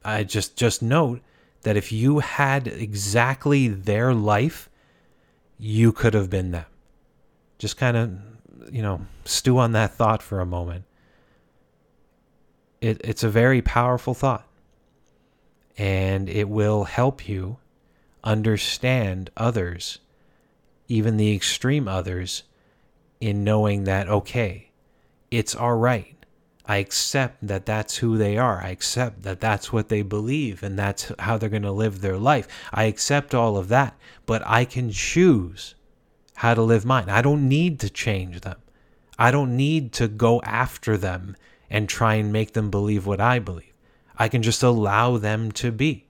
I 0.03 0.23
just 0.23 0.57
just 0.57 0.81
note 0.81 1.21
that 1.61 1.77
if 1.77 1.91
you 1.91 2.19
had 2.19 2.67
exactly 2.67 3.67
their 3.67 4.13
life, 4.13 4.69
you 5.57 5.91
could 5.91 6.13
have 6.13 6.29
been 6.29 6.51
them. 6.51 6.65
Just 7.57 7.77
kind 7.77 7.95
of, 7.95 8.19
you 8.71 8.81
know, 8.81 9.01
stew 9.25 9.59
on 9.59 9.71
that 9.73 9.93
thought 9.93 10.21
for 10.21 10.39
a 10.39 10.45
moment. 10.45 10.85
It, 12.81 12.99
it's 13.03 13.23
a 13.23 13.29
very 13.29 13.61
powerful 13.61 14.13
thought, 14.13 14.47
and 15.77 16.27
it 16.27 16.49
will 16.49 16.85
help 16.85 17.29
you 17.29 17.57
understand 18.23 19.29
others, 19.37 19.99
even 20.87 21.17
the 21.17 21.33
extreme 21.33 21.87
others, 21.87 22.43
in 23.19 23.43
knowing 23.43 23.83
that, 23.83 24.09
okay, 24.09 24.71
it's 25.29 25.55
all 25.55 25.75
right. 25.75 26.15
I 26.65 26.77
accept 26.77 27.47
that 27.47 27.65
that's 27.65 27.97
who 27.97 28.17
they 28.17 28.37
are. 28.37 28.61
I 28.63 28.69
accept 28.69 29.23
that 29.23 29.39
that's 29.39 29.73
what 29.73 29.89
they 29.89 30.01
believe 30.01 30.63
and 30.63 30.77
that's 30.77 31.11
how 31.19 31.37
they're 31.37 31.49
going 31.49 31.61
to 31.63 31.71
live 31.71 32.01
their 32.01 32.17
life. 32.17 32.47
I 32.71 32.85
accept 32.85 33.33
all 33.33 33.57
of 33.57 33.67
that, 33.69 33.95
but 34.25 34.41
I 34.45 34.65
can 34.65 34.91
choose 34.91 35.75
how 36.35 36.53
to 36.53 36.61
live 36.61 36.85
mine. 36.85 37.09
I 37.09 37.21
don't 37.21 37.47
need 37.47 37.79
to 37.81 37.89
change 37.89 38.41
them. 38.41 38.57
I 39.19 39.31
don't 39.31 39.55
need 39.55 39.91
to 39.93 40.07
go 40.07 40.41
after 40.41 40.97
them 40.97 41.35
and 41.71 41.89
try 41.89 42.13
and 42.15 42.31
make 42.31 42.53
them 42.53 42.69
believe 42.69 43.07
what 43.07 43.19
I 43.19 43.39
believe. 43.39 43.73
I 44.19 44.27
can 44.27 44.43
just 44.43 44.61
allow 44.61 45.17
them 45.17 45.51
to 45.53 45.71
be. 45.71 46.05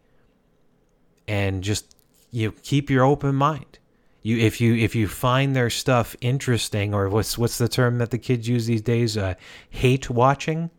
And 1.25 1.63
just 1.63 1.95
you 2.31 2.49
know, 2.49 2.53
keep 2.63 2.89
your 2.89 3.05
open 3.05 3.35
mind. 3.35 3.79
You 4.21 4.37
if 4.37 4.59
you 4.59 4.75
if 4.75 4.95
you 4.95 5.07
find 5.07 5.55
their 5.55 5.69
stuff 5.69 6.17
interesting 6.19 6.93
or 6.93 7.07
what's 7.07 7.37
what's 7.37 7.57
the 7.57 7.69
term 7.69 7.99
that 7.99 8.11
the 8.11 8.17
kids 8.17 8.49
use 8.49 8.65
these 8.65 8.81
days? 8.81 9.15
Uh, 9.15 9.35
hate 9.69 10.09
watching 10.09 10.69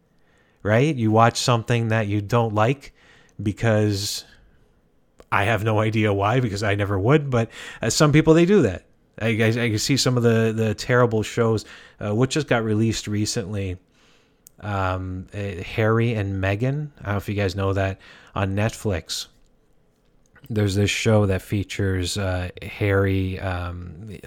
right? 0.62 0.94
You 0.94 1.10
watch 1.10 1.38
something 1.38 1.88
that 1.88 2.06
you 2.06 2.20
don't 2.20 2.54
like 2.54 2.92
because 3.42 4.24
i 5.32 5.44
have 5.44 5.64
no 5.64 5.80
idea 5.80 6.12
why 6.12 6.38
because 6.38 6.62
i 6.62 6.74
never 6.74 6.98
would 6.98 7.30
but 7.30 7.48
uh, 7.80 7.88
some 7.88 8.12
people 8.12 8.34
they 8.34 8.44
do 8.44 8.62
that. 8.62 8.84
I, 9.20 9.28
I, 9.28 9.46
I 9.46 9.68
can 9.70 9.78
see 9.78 9.96
some 9.96 10.16
of 10.16 10.22
the 10.22 10.52
the 10.54 10.74
terrible 10.74 11.22
shows 11.22 11.64
uh, 11.98 12.14
which 12.14 12.32
just 12.32 12.46
got 12.46 12.62
released 12.62 13.08
recently 13.08 13.78
um, 14.62 15.26
uh, 15.34 15.62
harry 15.62 16.14
and 16.14 16.42
meghan 16.42 16.88
i 17.00 17.04
don't 17.04 17.12
know 17.12 17.16
if 17.16 17.28
you 17.28 17.34
guys 17.34 17.54
know 17.54 17.72
that 17.72 18.00
on 18.34 18.54
netflix 18.54 19.26
there's 20.50 20.74
this 20.74 20.90
show 20.90 21.26
that 21.26 21.42
features 21.42 22.18
uh, 22.18 22.50
Harry, 22.62 23.38
um, 23.40 24.18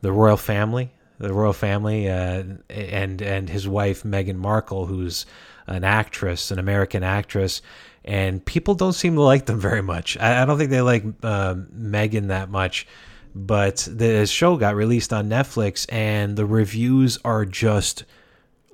the 0.00 0.12
royal 0.12 0.36
family, 0.36 0.90
the 1.18 1.32
royal 1.32 1.52
family, 1.52 2.08
uh, 2.08 2.44
and 2.68 3.22
and 3.22 3.48
his 3.48 3.68
wife 3.68 4.02
Meghan 4.02 4.36
Markle, 4.36 4.86
who's 4.86 5.26
an 5.66 5.84
actress, 5.84 6.50
an 6.50 6.58
American 6.58 7.02
actress, 7.02 7.62
and 8.04 8.44
people 8.44 8.74
don't 8.74 8.92
seem 8.92 9.14
to 9.16 9.22
like 9.22 9.46
them 9.46 9.60
very 9.60 9.82
much. 9.82 10.16
I, 10.18 10.42
I 10.42 10.44
don't 10.44 10.58
think 10.58 10.70
they 10.70 10.82
like 10.82 11.04
uh, 11.22 11.54
Meghan 11.54 12.28
that 12.28 12.50
much, 12.50 12.86
but 13.34 13.88
the 13.90 14.26
show 14.26 14.56
got 14.56 14.76
released 14.76 15.12
on 15.12 15.28
Netflix, 15.28 15.86
and 15.92 16.36
the 16.36 16.46
reviews 16.46 17.18
are 17.24 17.44
just 17.44 18.04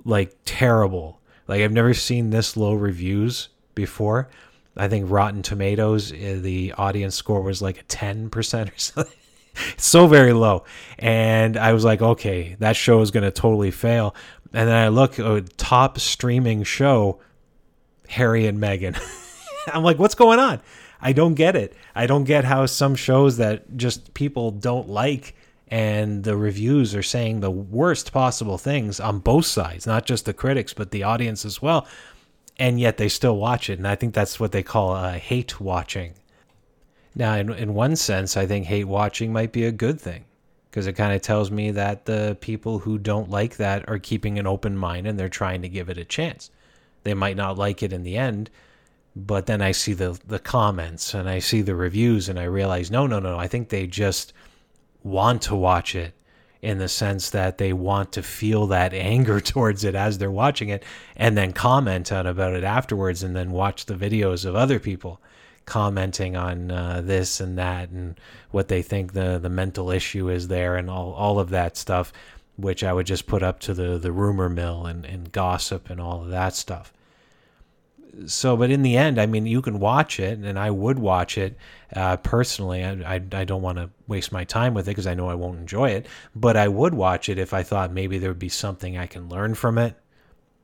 like 0.05 0.35
terrible. 0.45 1.19
Like 1.47 1.61
I've 1.61 1.71
never 1.71 1.93
seen 1.93 2.29
this 2.29 2.57
low 2.57 2.73
reviews 2.73 3.49
before. 3.75 4.29
I 4.75 4.87
think 4.87 5.09
Rotten 5.09 5.43
Tomatoes, 5.43 6.11
uh, 6.11 6.39
the 6.41 6.73
audience 6.77 7.15
score 7.15 7.41
was 7.41 7.61
like 7.61 7.79
a 7.79 7.83
10% 7.83 8.73
or 8.73 8.73
something. 8.77 9.13
so 9.77 10.07
very 10.07 10.33
low. 10.33 10.63
And 10.97 11.57
I 11.57 11.73
was 11.73 11.85
like, 11.85 12.01
okay, 12.01 12.55
that 12.59 12.75
show 12.75 13.01
is 13.01 13.11
going 13.11 13.23
to 13.23 13.31
totally 13.31 13.71
fail. 13.71 14.15
And 14.51 14.67
then 14.67 14.75
I 14.75 14.87
look, 14.87 15.19
a 15.19 15.41
top 15.41 15.99
streaming 15.99 16.63
show, 16.63 17.19
Harry 18.07 18.47
and 18.47 18.59
Meghan. 18.59 18.99
I'm 19.73 19.83
like, 19.83 19.99
what's 19.99 20.15
going 20.15 20.39
on? 20.39 20.61
I 21.01 21.13
don't 21.13 21.33
get 21.33 21.55
it. 21.55 21.75
I 21.93 22.07
don't 22.07 22.23
get 22.23 22.45
how 22.45 22.65
some 22.65 22.95
shows 22.95 23.37
that 23.37 23.77
just 23.77 24.13
people 24.13 24.51
don't 24.51 24.89
like 24.89 25.35
and 25.73 26.23
the 26.23 26.37
reviews 26.37 26.93
are 26.93 27.03
saying 27.03 27.39
the 27.39 27.51
worst 27.51 28.11
possible 28.11 28.57
things 28.57 28.99
on 28.99 29.19
both 29.19 29.45
sides, 29.45 29.87
not 29.87 30.05
just 30.05 30.25
the 30.25 30.33
critics, 30.33 30.73
but 30.73 30.91
the 30.91 31.03
audience 31.03 31.45
as 31.45 31.61
well 31.61 31.87
and 32.59 32.79
yet 32.79 32.97
they 32.97 33.09
still 33.09 33.37
watch 33.37 33.69
it. 33.69 33.79
And 33.79 33.87
I 33.87 33.95
think 33.95 34.13
that's 34.13 34.39
what 34.39 34.51
they 34.51 34.63
call 34.63 34.93
uh, 34.93 35.13
hate 35.13 35.59
watching. 35.59 36.13
Now, 37.15 37.35
in, 37.35 37.51
in 37.53 37.73
one 37.73 37.95
sense, 37.95 38.37
I 38.37 38.45
think 38.45 38.65
hate 38.65 38.85
watching 38.85 39.31
might 39.31 39.51
be 39.51 39.65
a 39.65 39.71
good 39.71 39.99
thing 39.99 40.25
because 40.69 40.87
it 40.87 40.93
kind 40.93 41.13
of 41.13 41.21
tells 41.21 41.51
me 41.51 41.71
that 41.71 42.05
the 42.05 42.37
people 42.41 42.79
who 42.79 42.97
don't 42.97 43.29
like 43.29 43.57
that 43.57 43.87
are 43.87 43.99
keeping 43.99 44.39
an 44.39 44.47
open 44.47 44.75
mind 44.75 45.05
and 45.05 45.19
they're 45.19 45.29
trying 45.29 45.61
to 45.61 45.69
give 45.69 45.89
it 45.89 45.97
a 45.97 46.05
chance. 46.05 46.49
They 47.03 47.13
might 47.13 47.37
not 47.37 47.57
like 47.57 47.83
it 47.83 47.93
in 47.93 48.03
the 48.03 48.17
end, 48.17 48.49
but 49.15 49.45
then 49.45 49.61
I 49.61 49.71
see 49.71 49.93
the 49.93 50.19
the 50.25 50.39
comments 50.39 51.13
and 51.13 51.29
I 51.29 51.37
see 51.39 51.61
the 51.61 51.75
reviews 51.75 52.29
and 52.29 52.39
I 52.39 52.45
realize 52.45 52.89
no, 52.89 53.05
no, 53.05 53.19
no, 53.19 53.37
I 53.37 53.47
think 53.47 53.69
they 53.69 53.85
just 53.85 54.33
want 55.03 55.41
to 55.43 55.55
watch 55.55 55.95
it 55.95 56.13
in 56.61 56.77
the 56.77 56.87
sense 56.87 57.29
that 57.31 57.57
they 57.57 57.73
want 57.73 58.13
to 58.13 58.23
feel 58.23 58.67
that 58.67 58.93
anger 58.93 59.39
towards 59.41 59.83
it 59.83 59.95
as 59.95 60.17
they're 60.17 60.31
watching 60.31 60.69
it 60.69 60.83
and 61.15 61.37
then 61.37 61.51
comment 61.51 62.11
on 62.11 62.25
about 62.25 62.53
it 62.53 62.63
afterwards 62.63 63.21
and 63.21 63.35
then 63.35 63.51
watch 63.51 63.85
the 63.85 63.95
videos 63.95 64.45
of 64.45 64.55
other 64.55 64.79
people 64.79 65.19
commenting 65.65 66.35
on 66.35 66.71
uh, 66.71 67.01
this 67.03 67.39
and 67.39 67.57
that 67.57 67.89
and 67.89 68.19
what 68.51 68.67
they 68.67 68.81
think 68.81 69.13
the 69.13 69.39
the 69.39 69.49
mental 69.49 69.89
issue 69.91 70.29
is 70.29 70.47
there 70.47 70.75
and 70.75 70.89
all 70.89 71.13
all 71.13 71.39
of 71.39 71.49
that 71.49 71.77
stuff, 71.77 72.11
which 72.57 72.83
I 72.83 72.91
would 72.91 73.07
just 73.07 73.27
put 73.27 73.43
up 73.43 73.59
to 73.61 73.73
the 73.73 73.97
the 73.97 74.11
rumor 74.11 74.49
mill 74.49 74.85
and 74.85 75.05
and 75.05 75.31
gossip 75.31 75.89
and 75.89 76.01
all 76.01 76.21
of 76.21 76.29
that 76.29 76.55
stuff 76.55 76.93
so 78.25 78.55
but 78.55 78.69
in 78.69 78.81
the 78.83 78.95
end 78.95 79.19
i 79.19 79.25
mean 79.25 79.45
you 79.45 79.61
can 79.61 79.79
watch 79.79 80.19
it 80.19 80.37
and 80.39 80.59
i 80.59 80.69
would 80.69 80.99
watch 80.99 81.37
it 81.37 81.57
uh, 81.95 82.17
personally. 82.17 82.83
I, 82.83 83.15
I, 83.15 83.21
I 83.31 83.43
don't 83.43 83.61
want 83.61 83.77
to 83.77 83.87
waste 84.07 84.31
my 84.31 84.43
time 84.43 84.73
with 84.73 84.87
it 84.87 84.91
because 84.91 85.07
i 85.07 85.13
know 85.13 85.29
i 85.29 85.35
won't 85.35 85.59
enjoy 85.59 85.89
it 85.91 86.07
but 86.35 86.57
i 86.57 86.67
would 86.67 86.93
watch 86.93 87.29
it 87.29 87.37
if 87.37 87.53
i 87.53 87.63
thought 87.63 87.91
maybe 87.91 88.17
there 88.17 88.29
would 88.29 88.39
be 88.39 88.49
something 88.49 88.97
i 88.97 89.07
can 89.07 89.29
learn 89.29 89.55
from 89.55 89.77
it. 89.77 89.95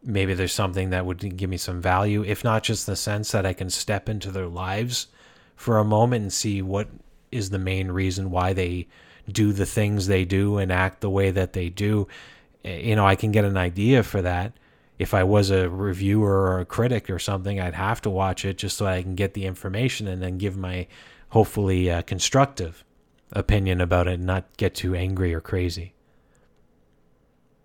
Maybe 0.02 0.34
there's 0.34 0.54
something 0.54 0.92
that 0.92 1.06
would 1.06 1.36
give 1.36 1.50
me 1.50 1.58
some 1.58 1.82
value 1.82 2.24
if 2.24 2.44
not 2.44 2.64
just 2.64 2.86
the 2.86 2.96
sense 2.96 3.32
that 3.32 3.46
i 3.46 3.54
can 3.54 3.70
step 3.70 4.10
into 4.10 4.32
their 4.32 4.48
lives 4.48 5.08
for 5.56 5.78
a 5.78 5.84
moment 5.84 6.22
and 6.22 6.34
see 6.34 6.62
what 6.62 6.88
is 7.32 7.50
the 7.50 7.60
main 7.60 7.92
reason 7.92 8.32
why 8.32 8.54
they 8.54 8.88
do 9.30 9.52
the 9.52 9.66
things 9.66 10.08
they 10.08 10.26
do 10.26 10.58
and 10.58 10.72
act 10.72 11.02
the 11.02 11.10
way 11.10 11.30
that 11.30 11.54
they 11.54 11.70
do. 11.70 12.08
You 12.64 12.96
know 12.96 13.06
i 13.06 13.16
can 13.16 13.32
get 13.32 13.46
an 13.46 13.58
idea 13.58 14.04
for 14.04 14.22
that 14.22 14.54
if 15.00 15.14
I 15.14 15.24
was 15.24 15.50
a 15.50 15.70
reviewer 15.70 16.52
or 16.52 16.60
a 16.60 16.66
critic 16.66 17.10
or 17.10 17.20
something, 17.20 17.60
I'd 17.60 17.74
have 17.74 18.02
to 18.02 18.10
watch 18.10 18.44
it 18.44 18.58
just 18.58 18.78
so 18.78 18.86
I 18.86 19.02
can 19.02 19.16
get 19.16 19.34
the 19.34 19.46
information 19.46 20.08
and 20.10 20.22
then 20.22 20.38
give 20.38 20.58
my 20.58 20.88
hopefully 21.30 21.90
uh, 21.90 22.02
constructive 22.02 22.84
opinion 23.32 23.80
about 23.80 24.08
it 24.08 24.16
and 24.16 24.26
not 24.26 24.58
get 24.58 24.76
too 24.76 24.96
angry 24.96 25.34
or 25.34 25.40
crazy. 25.40 25.94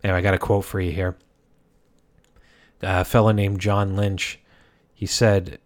Anyway, 0.05 0.19
I 0.19 0.23
got 0.23 0.35
a 0.35 0.39
quote 0.39 0.65
for 0.65 0.81
you 0.81 0.93
here. 0.93 1.17
A 2.83 3.05
fellow 3.05 3.33
named 3.33 3.61
John 3.61 3.97
Lynch, 3.97 4.39
he 4.95 5.07
said, 5.07 5.59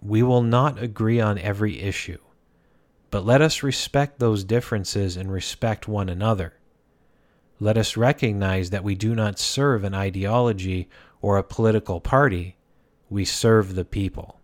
We 0.00 0.22
will 0.22 0.42
not 0.42 0.82
agree 0.82 1.20
on 1.20 1.38
every 1.38 1.80
issue, 1.80 2.18
but 3.10 3.26
let 3.26 3.42
us 3.42 3.62
respect 3.62 4.20
those 4.20 4.44
differences 4.44 5.18
and 5.18 5.30
respect 5.30 5.86
one 5.86 6.08
another. 6.08 6.54
Let 7.60 7.76
us 7.76 7.96
recognize 7.96 8.70
that 8.70 8.82
we 8.82 8.94
do 8.94 9.14
not 9.14 9.38
serve 9.38 9.84
an 9.84 9.94
ideology 9.94 10.88
or 11.20 11.36
a 11.36 11.44
political 11.44 12.00
party, 12.00 12.56
we 13.10 13.26
serve 13.26 13.74
the 13.74 13.84
people. 13.84 14.40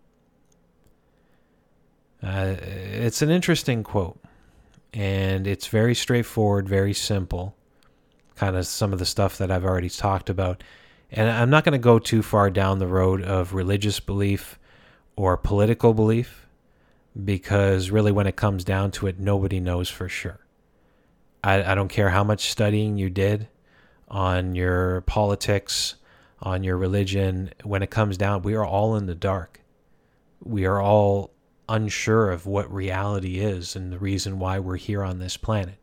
Uh, 2.21 2.55
it's 2.61 3.23
an 3.23 3.31
interesting 3.31 3.83
quote, 3.83 4.19
and 4.93 5.47
it's 5.47 5.67
very 5.67 5.95
straightforward, 5.95 6.69
very 6.69 6.93
simple, 6.93 7.55
kind 8.35 8.55
of 8.55 8.67
some 8.67 8.93
of 8.93 8.99
the 8.99 9.05
stuff 9.05 9.39
that 9.39 9.49
I've 9.49 9.65
already 9.65 9.89
talked 9.89 10.29
about. 10.29 10.63
And 11.11 11.29
I'm 11.29 11.49
not 11.49 11.63
going 11.63 11.73
to 11.73 11.79
go 11.79 11.97
too 11.97 12.21
far 12.21 12.51
down 12.51 12.77
the 12.77 12.87
road 12.87 13.23
of 13.23 13.53
religious 13.53 13.99
belief 13.99 14.59
or 15.15 15.37
political 15.37 15.93
belief 15.93 16.45
because 17.23 17.89
really, 17.89 18.11
when 18.11 18.27
it 18.27 18.35
comes 18.35 18.63
down 18.63 18.91
to 18.91 19.07
it, 19.07 19.19
nobody 19.19 19.59
knows 19.59 19.89
for 19.89 20.07
sure. 20.07 20.39
I, 21.47 21.71
I 21.71 21.75
don't 21.75 21.87
care 21.87 22.09
how 22.09 22.23
much 22.23 22.51
studying 22.51 22.97
you 22.97 23.09
did 23.09 23.47
on 24.07 24.55
your 24.55 25.01
politics 25.01 25.95
on 26.41 26.63
your 26.63 26.77
religion, 26.77 27.51
when 27.63 27.81
it 27.81 27.89
comes 27.89 28.17
down, 28.17 28.41
we 28.43 28.53
are 28.53 28.65
all 28.65 28.95
in 28.95 29.07
the 29.07 29.15
dark. 29.15 29.61
We 30.43 30.65
are 30.65 30.81
all 30.81 31.31
unsure 31.67 32.29
of 32.31 32.45
what 32.45 32.71
reality 32.71 33.39
is 33.39 33.75
and 33.75 33.91
the 33.91 33.97
reason 33.97 34.39
why 34.39 34.59
we're 34.59 34.77
here 34.77 35.03
on 35.03 35.19
this 35.19 35.35
planet. 35.35 35.77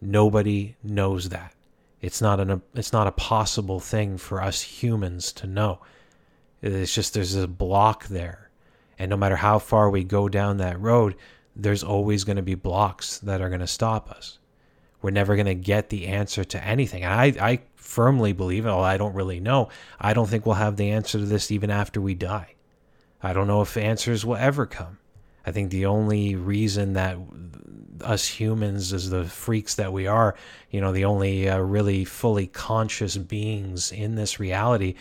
Nobody 0.00 0.76
knows 0.82 1.28
that. 1.30 1.54
It's 2.00 2.22
not 2.22 2.40
an 2.40 2.62
it's 2.74 2.92
not 2.92 3.06
a 3.06 3.12
possible 3.12 3.80
thing 3.80 4.16
for 4.16 4.42
us 4.42 4.62
humans 4.62 5.32
to 5.34 5.46
know. 5.46 5.80
It's 6.62 6.94
just 6.94 7.12
there's 7.12 7.34
a 7.34 7.48
block 7.48 8.06
there. 8.06 8.50
And 8.98 9.10
no 9.10 9.16
matter 9.16 9.36
how 9.36 9.58
far 9.58 9.90
we 9.90 10.04
go 10.04 10.28
down 10.28 10.58
that 10.58 10.80
road, 10.80 11.16
there's 11.56 11.82
always 11.82 12.24
going 12.24 12.36
to 12.36 12.42
be 12.42 12.54
blocks 12.54 13.18
that 13.18 13.40
are 13.40 13.48
going 13.48 13.60
to 13.60 13.66
stop 13.66 14.10
us. 14.10 14.38
We're 15.02 15.10
never 15.10 15.34
going 15.34 15.46
to 15.46 15.54
get 15.54 15.88
the 15.88 16.06
answer 16.08 16.44
to 16.44 16.64
anything. 16.64 17.04
And 17.04 17.12
I, 17.12 17.50
I 17.50 17.60
firmly 17.76 18.32
believe, 18.32 18.66
although 18.66 18.84
I 18.84 18.98
don't 18.98 19.14
really 19.14 19.40
know, 19.40 19.68
I 20.00 20.12
don't 20.12 20.28
think 20.28 20.46
we'll 20.46 20.56
have 20.56 20.76
the 20.76 20.90
answer 20.90 21.18
to 21.18 21.24
this 21.24 21.50
even 21.50 21.70
after 21.70 22.00
we 22.00 22.14
die. 22.14 22.54
I 23.22 23.32
don't 23.32 23.46
know 23.46 23.62
if 23.62 23.76
answers 23.76 24.24
will 24.24 24.36
ever 24.36 24.66
come. 24.66 24.98
I 25.44 25.52
think 25.52 25.70
the 25.70 25.86
only 25.86 26.36
reason 26.36 26.92
that 26.94 27.16
us 28.02 28.26
humans, 28.26 28.92
as 28.92 29.10
the 29.10 29.24
freaks 29.24 29.74
that 29.74 29.92
we 29.92 30.06
are, 30.06 30.34
you 30.70 30.80
know, 30.80 30.92
the 30.92 31.04
only 31.04 31.48
uh, 31.48 31.58
really 31.58 32.04
fully 32.04 32.46
conscious 32.46 33.16
beings 33.16 33.92
in 33.92 34.14
this 34.14 34.40
reality, 34.40 34.94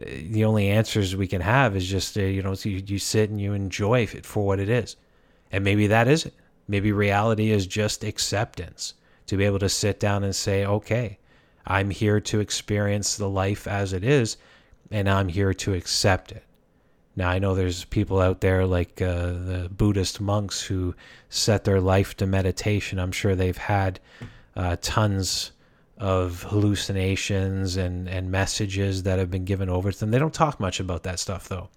uh, 0.00 0.04
the 0.30 0.44
only 0.44 0.68
answers 0.68 1.16
we 1.16 1.26
can 1.26 1.40
have 1.40 1.76
is 1.76 1.86
just, 1.86 2.16
uh, 2.16 2.22
you 2.22 2.42
know, 2.42 2.54
you, 2.62 2.82
you 2.86 2.98
sit 2.98 3.30
and 3.30 3.40
you 3.40 3.52
enjoy 3.52 4.02
it 4.02 4.24
for 4.24 4.46
what 4.46 4.60
it 4.60 4.68
is. 4.68 4.96
And 5.50 5.64
maybe 5.64 5.86
that 5.88 6.08
is 6.08 6.26
it. 6.26 6.34
Maybe 6.68 6.92
reality 6.92 7.50
is 7.50 7.66
just 7.66 8.04
acceptance 8.04 8.94
to 9.28 9.36
be 9.36 9.44
able 9.44 9.58
to 9.60 9.68
sit 9.68 10.00
down 10.00 10.24
and 10.24 10.34
say, 10.34 10.66
okay, 10.66 11.18
I'm 11.66 11.90
here 11.90 12.20
to 12.20 12.40
experience 12.40 13.16
the 13.16 13.28
life 13.28 13.66
as 13.68 13.92
it 13.92 14.02
is, 14.02 14.36
and 14.90 15.08
I'm 15.08 15.28
here 15.28 15.54
to 15.54 15.74
accept 15.74 16.32
it. 16.32 16.44
Now, 17.14 17.30
I 17.30 17.38
know 17.38 17.54
there's 17.54 17.84
people 17.84 18.20
out 18.20 18.40
there 18.40 18.64
like 18.64 19.02
uh, 19.02 19.32
the 19.32 19.70
Buddhist 19.70 20.20
monks 20.20 20.62
who 20.62 20.94
set 21.28 21.64
their 21.64 21.80
life 21.80 22.16
to 22.18 22.26
meditation. 22.26 22.98
I'm 22.98 23.12
sure 23.12 23.34
they've 23.34 23.56
had 23.56 24.00
uh, 24.56 24.76
tons 24.80 25.50
of 25.98 26.44
hallucinations 26.44 27.76
and, 27.76 28.08
and 28.08 28.30
messages 28.30 29.02
that 29.02 29.18
have 29.18 29.30
been 29.30 29.44
given 29.44 29.68
over 29.68 29.90
to 29.90 29.98
them. 29.98 30.12
They 30.12 30.18
don't 30.20 30.32
talk 30.32 30.60
much 30.60 30.78
about 30.78 31.02
that 31.02 31.18
stuff, 31.18 31.48
though. 31.48 31.68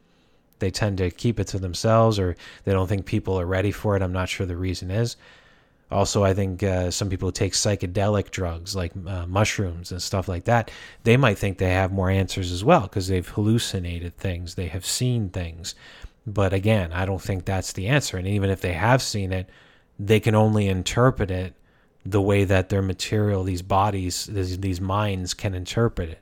They 0.60 0.70
tend 0.70 1.00
to 1.00 1.10
keep 1.10 1.40
it 1.40 1.48
to 1.48 1.60
themselves 1.60 2.20
or 2.20 2.38
they 2.64 2.72
don't 2.72 2.88
think 2.88 3.08
people 3.08 3.40
are 3.40 3.48
ready 3.48 3.72
for 3.72 3.96
it. 3.96 4.04
I'm 4.04 4.14
not 4.14 4.30
sure 4.30 4.46
the 4.46 4.56
reason 4.56 4.92
is. 4.92 5.18
Also, 5.91 6.23
I 6.23 6.34
think 6.34 6.63
uh, 6.63 6.89
some 6.89 7.10
people 7.10 7.27
who 7.27 7.34
take 7.34 7.54
psychedelic 7.54 8.32
drugs 8.32 8.75
like 8.75 8.93
uh, 9.06 9.25
mushrooms 9.27 9.91
and 9.91 10.01
stuff 10.01 10.27
like 10.30 10.45
that, 10.45 10.71
they 11.04 11.17
might 11.17 11.38
think 11.38 11.58
they 11.58 11.73
have 11.73 11.91
more 11.91 12.10
answers 12.10 12.51
as 12.51 12.63
well 12.63 12.82
because 12.82 13.08
they've 13.08 13.27
hallucinated 13.27 14.17
things, 14.17 14.56
they 14.56 14.67
have 14.67 14.86
seen 14.86 15.30
things. 15.30 15.75
But 16.25 16.54
again, 16.54 16.93
I 16.93 17.06
don't 17.06 17.21
think 17.21 17.45
that's 17.45 17.73
the 17.73 17.88
answer. 17.88 18.17
And 18.17 18.27
even 18.27 18.49
if 18.49 18.62
they 18.62 18.73
have 18.73 19.01
seen 19.01 19.34
it, 19.34 19.49
they 19.99 20.19
can 20.19 20.36
only 20.36 20.67
interpret 20.67 21.30
it 21.30 21.54
the 22.06 22.21
way 22.21 22.45
that 22.45 22.69
their 22.69 22.82
material, 22.82 23.43
these 23.43 23.62
bodies, 23.62 24.25
these, 24.25 24.60
these 24.60 24.82
minds 24.82 25.34
can 25.34 25.54
interpret 25.54 26.10
it. 26.10 26.19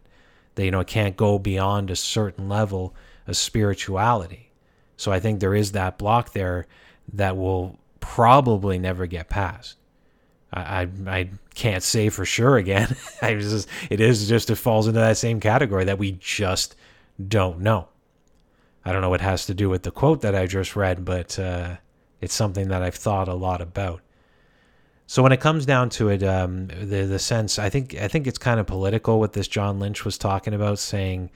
They, 0.56 0.66
you 0.66 0.72
know, 0.72 0.84
can't 0.84 1.16
go 1.16 1.40
beyond 1.40 1.92
a 1.92 1.96
certain 1.96 2.50
level 2.50 2.96
of 3.28 3.38
spirituality. 3.38 4.52
So 4.98 5.12
I 5.12 5.20
think 5.20 5.40
there 5.40 5.56
is 5.56 5.72
that 5.74 5.98
block 5.98 6.34
there 6.34 6.68
that 7.14 7.38
will 7.38 7.80
probably 8.00 8.80
never 8.80 9.06
get 9.06 9.30
past. 9.30 9.78
I, 10.52 10.62
I, 10.62 10.88
I 11.08 11.30
can't 11.56 11.84
say 11.84 12.10
for 12.10 12.26
sure 12.26 12.58
again. 12.58 12.96
I 13.22 13.36
just, 13.36 13.68
it 13.90 14.00
is 14.00 14.28
just 14.28 14.50
it 14.50 14.56
falls 14.56 14.88
into 14.88 15.00
that 15.00 15.18
same 15.18 15.40
category 15.40 15.86
that 15.86 16.00
we 16.00 16.14
just 16.14 16.76
don't 17.28 17.60
know. 17.60 17.90
I 18.86 18.92
don't 18.92 19.02
know 19.02 19.10
what 19.10 19.22
has 19.22 19.46
to 19.48 19.54
do 19.54 19.70
with 19.70 19.84
the 19.84 19.92
quote 19.92 20.22
that 20.22 20.36
I 20.36 20.48
just 20.48 20.76
read, 20.76 21.06
but 21.06 21.38
uh, 21.38 21.78
it's 22.22 22.34
something 22.34 22.70
that 22.70 22.82
I've 22.82 22.96
thought 22.96 23.28
a 23.28 23.34
lot 23.34 23.62
about. 23.62 24.02
So 25.06 25.24
when 25.24 25.32
it 25.32 25.42
comes 25.42 25.66
down 25.66 25.90
to 25.92 26.10
it, 26.10 26.22
um, 26.22 26.68
the 26.68 27.06
the 27.06 27.20
sense 27.20 27.58
I 27.58 27.70
think 27.70 27.96
I 27.96 28.08
think 28.08 28.28
it's 28.28 28.38
kind 28.38 28.60
of 28.60 28.68
political 28.68 29.20
what 29.20 29.34
this 29.34 29.48
John 29.48 29.80
Lynch 29.80 30.06
was 30.06 30.20
talking 30.20 30.54
about, 30.54 30.78
saying, 30.78 31.32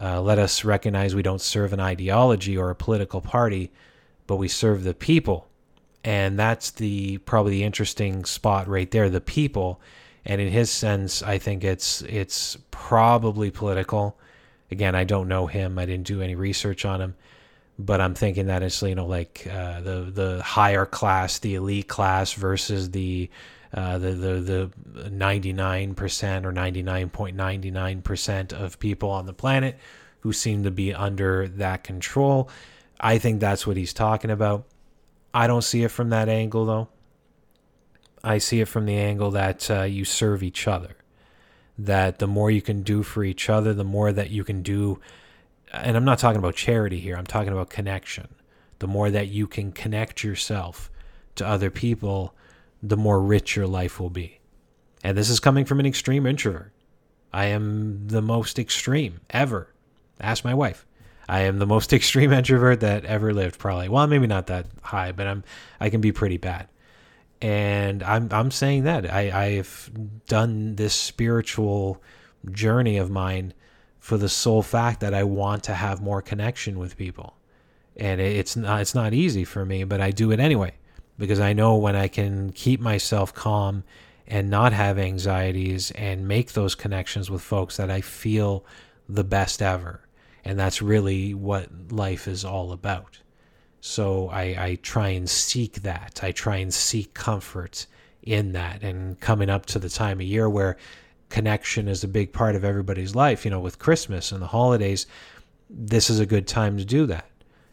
uh, 0.00 0.20
"Let 0.22 0.38
us 0.38 0.64
recognize 0.64 1.14
we 1.14 1.22
don't 1.22 1.40
serve 1.40 1.74
an 1.74 1.80
ideology 1.80 2.56
or 2.56 2.70
a 2.70 2.74
political 2.74 3.20
party, 3.20 3.70
but 4.26 4.36
we 4.36 4.48
serve 4.48 4.82
the 4.82 4.94
people." 4.94 5.48
And 6.04 6.38
that's 6.38 6.72
the 6.72 7.18
probably 7.18 7.52
the 7.52 7.64
interesting 7.64 8.24
spot 8.24 8.68
right 8.68 8.90
there 8.90 9.08
the 9.08 9.20
people 9.20 9.80
and 10.24 10.40
in 10.40 10.48
his 10.48 10.70
sense 10.70 11.22
i 11.22 11.38
think 11.38 11.64
it's 11.64 12.02
it's 12.02 12.56
probably 12.70 13.50
political 13.50 14.18
again 14.70 14.94
i 14.94 15.04
don't 15.04 15.28
know 15.28 15.46
him 15.46 15.78
i 15.78 15.86
didn't 15.86 16.06
do 16.06 16.20
any 16.20 16.34
research 16.34 16.84
on 16.84 17.00
him 17.00 17.14
but 17.78 18.00
i'm 18.00 18.14
thinking 18.14 18.46
that 18.46 18.62
it's 18.62 18.82
you 18.82 18.94
know 18.94 19.06
like 19.06 19.46
uh, 19.50 19.80
the 19.80 20.10
the 20.12 20.42
higher 20.42 20.86
class 20.86 21.38
the 21.38 21.54
elite 21.54 21.88
class 21.88 22.32
versus 22.32 22.90
the 22.90 23.30
uh, 23.74 23.98
the, 23.98 24.12
the 24.12 24.34
the 24.34 24.70
99% 25.10 26.44
or 26.44 26.52
99.99% 26.52 28.52
of 28.52 28.78
people 28.78 29.08
on 29.08 29.24
the 29.24 29.32
planet 29.32 29.78
who 30.20 30.30
seem 30.32 30.62
to 30.64 30.70
be 30.70 30.94
under 30.94 31.48
that 31.48 31.82
control. 31.82 32.48
I 33.00 33.18
think 33.18 33.40
that's 33.40 33.66
what 33.66 33.76
he's 33.76 33.92
talking 33.92 34.30
about. 34.30 34.66
I 35.34 35.46
don't 35.46 35.62
see 35.62 35.82
it 35.82 35.90
from 35.90 36.10
that 36.10 36.28
angle, 36.28 36.66
though. 36.66 36.88
I 38.24 38.38
see 38.38 38.60
it 38.60 38.68
from 38.68 38.86
the 38.86 38.96
angle 38.96 39.30
that 39.32 39.70
uh, 39.70 39.82
you 39.82 40.04
serve 40.04 40.42
each 40.42 40.68
other. 40.68 40.96
That 41.78 42.18
the 42.18 42.26
more 42.26 42.50
you 42.50 42.62
can 42.62 42.82
do 42.82 43.02
for 43.02 43.24
each 43.24 43.48
other, 43.48 43.72
the 43.74 43.84
more 43.84 44.12
that 44.12 44.30
you 44.30 44.44
can 44.44 44.62
do. 44.62 45.00
And 45.72 45.96
I'm 45.96 46.04
not 46.04 46.18
talking 46.18 46.38
about 46.38 46.54
charity 46.54 47.00
here, 47.00 47.16
I'm 47.16 47.26
talking 47.26 47.52
about 47.52 47.70
connection. 47.70 48.28
The 48.78 48.86
more 48.86 49.10
that 49.10 49.28
you 49.28 49.46
can 49.46 49.72
connect 49.72 50.22
yourself 50.22 50.90
to 51.36 51.46
other 51.46 51.70
people, 51.70 52.34
the 52.82 52.96
more 52.96 53.20
rich 53.20 53.56
your 53.56 53.66
life 53.66 53.98
will 53.98 54.10
be. 54.10 54.40
And 55.02 55.16
this 55.16 55.30
is 55.30 55.40
coming 55.40 55.64
from 55.64 55.80
an 55.80 55.86
extreme 55.86 56.26
introvert. 56.26 56.72
I 57.32 57.46
am 57.46 58.08
the 58.08 58.22
most 58.22 58.58
extreme 58.58 59.20
ever. 59.30 59.72
Ask 60.20 60.44
my 60.44 60.54
wife. 60.54 60.86
I 61.32 61.44
am 61.44 61.58
the 61.58 61.66
most 61.66 61.92
extreme 61.98 62.30
introvert 62.30 62.80
that 62.80 63.06
ever 63.06 63.32
lived, 63.32 63.58
probably. 63.58 63.88
Well, 63.88 64.06
maybe 64.06 64.26
not 64.26 64.48
that 64.48 64.66
high, 64.82 65.12
but 65.12 65.26
I'm 65.26 65.42
I 65.80 65.88
can 65.88 66.02
be 66.02 66.12
pretty 66.12 66.36
bad. 66.36 66.68
And 67.40 68.02
I'm 68.02 68.28
I'm 68.30 68.50
saying 68.50 68.84
that 68.84 69.10
I 69.10 69.30
I've 69.46 69.90
done 70.26 70.76
this 70.76 70.94
spiritual 70.94 72.02
journey 72.50 72.98
of 72.98 73.10
mine 73.10 73.54
for 73.98 74.18
the 74.18 74.28
sole 74.28 74.62
fact 74.62 75.00
that 75.00 75.14
I 75.14 75.24
want 75.24 75.64
to 75.64 75.74
have 75.74 76.02
more 76.02 76.20
connection 76.20 76.78
with 76.78 76.98
people. 76.98 77.36
And 77.96 78.20
it's 78.20 78.54
not 78.54 78.82
it's 78.82 78.94
not 78.94 79.14
easy 79.14 79.44
for 79.44 79.64
me, 79.64 79.84
but 79.84 80.02
I 80.02 80.10
do 80.10 80.32
it 80.32 80.40
anyway 80.40 80.74
because 81.18 81.40
I 81.40 81.54
know 81.54 81.76
when 81.76 81.96
I 81.96 82.08
can 82.08 82.52
keep 82.52 82.78
myself 82.78 83.32
calm 83.32 83.84
and 84.26 84.50
not 84.50 84.74
have 84.74 84.98
anxieties 84.98 85.92
and 85.92 86.28
make 86.28 86.52
those 86.52 86.74
connections 86.74 87.30
with 87.30 87.40
folks 87.40 87.78
that 87.78 87.90
I 87.90 88.02
feel 88.02 88.66
the 89.08 89.24
best 89.24 89.62
ever. 89.62 90.02
And 90.44 90.58
that's 90.58 90.82
really 90.82 91.34
what 91.34 91.68
life 91.90 92.26
is 92.26 92.44
all 92.44 92.72
about. 92.72 93.18
So 93.80 94.28
I, 94.28 94.42
I 94.42 94.78
try 94.82 95.08
and 95.08 95.28
seek 95.28 95.82
that. 95.82 96.20
I 96.22 96.32
try 96.32 96.56
and 96.56 96.72
seek 96.72 97.14
comfort 97.14 97.86
in 98.22 98.52
that. 98.52 98.82
And 98.82 99.18
coming 99.20 99.50
up 99.50 99.66
to 99.66 99.78
the 99.78 99.88
time 99.88 100.20
of 100.20 100.26
year 100.26 100.48
where 100.48 100.76
connection 101.28 101.88
is 101.88 102.04
a 102.04 102.08
big 102.08 102.32
part 102.32 102.54
of 102.54 102.64
everybody's 102.64 103.14
life, 103.14 103.44
you 103.44 103.50
know, 103.50 103.60
with 103.60 103.78
Christmas 103.78 104.32
and 104.32 104.42
the 104.42 104.46
holidays, 104.46 105.06
this 105.70 106.10
is 106.10 106.20
a 106.20 106.26
good 106.26 106.46
time 106.46 106.76
to 106.76 106.84
do 106.84 107.06
that. 107.06 107.26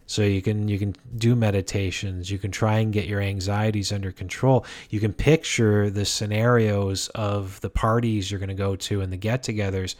So 0.05 0.23
you 0.23 0.41
can 0.41 0.67
you 0.67 0.79
can 0.79 0.95
do 1.17 1.35
meditations, 1.35 2.31
you 2.31 2.39
can 2.39 2.49
try 2.49 2.79
and 2.79 2.91
get 2.91 3.05
your 3.05 3.21
anxieties 3.21 3.91
under 3.91 4.11
control. 4.11 4.65
You 4.89 4.99
can 4.99 5.13
picture 5.13 5.91
the 5.91 6.05
scenarios 6.05 7.09
of 7.09 7.61
the 7.61 7.69
parties 7.69 8.31
you're 8.31 8.39
going 8.39 8.49
to 8.49 8.55
go 8.55 8.75
to 8.75 9.01
and 9.01 9.13
the 9.13 9.17
get-togethers 9.17 9.93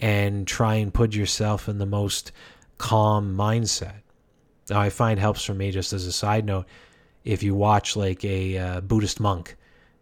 and 0.00 0.46
try 0.46 0.76
and 0.76 0.92
put 0.92 1.14
yourself 1.14 1.68
in 1.68 1.78
the 1.78 1.86
most 1.86 2.32
calm 2.78 3.36
mindset. 3.36 4.02
Now 4.68 4.80
I 4.80 4.90
find 4.90 5.18
helps 5.18 5.44
for 5.44 5.54
me 5.54 5.70
just 5.70 5.92
as 5.92 6.06
a 6.06 6.12
side 6.12 6.44
note 6.44 6.66
if 7.24 7.42
you 7.42 7.54
watch 7.54 7.96
like 7.96 8.24
a 8.24 8.56
uh, 8.56 8.80
Buddhist 8.80 9.20
monk, 9.20 9.56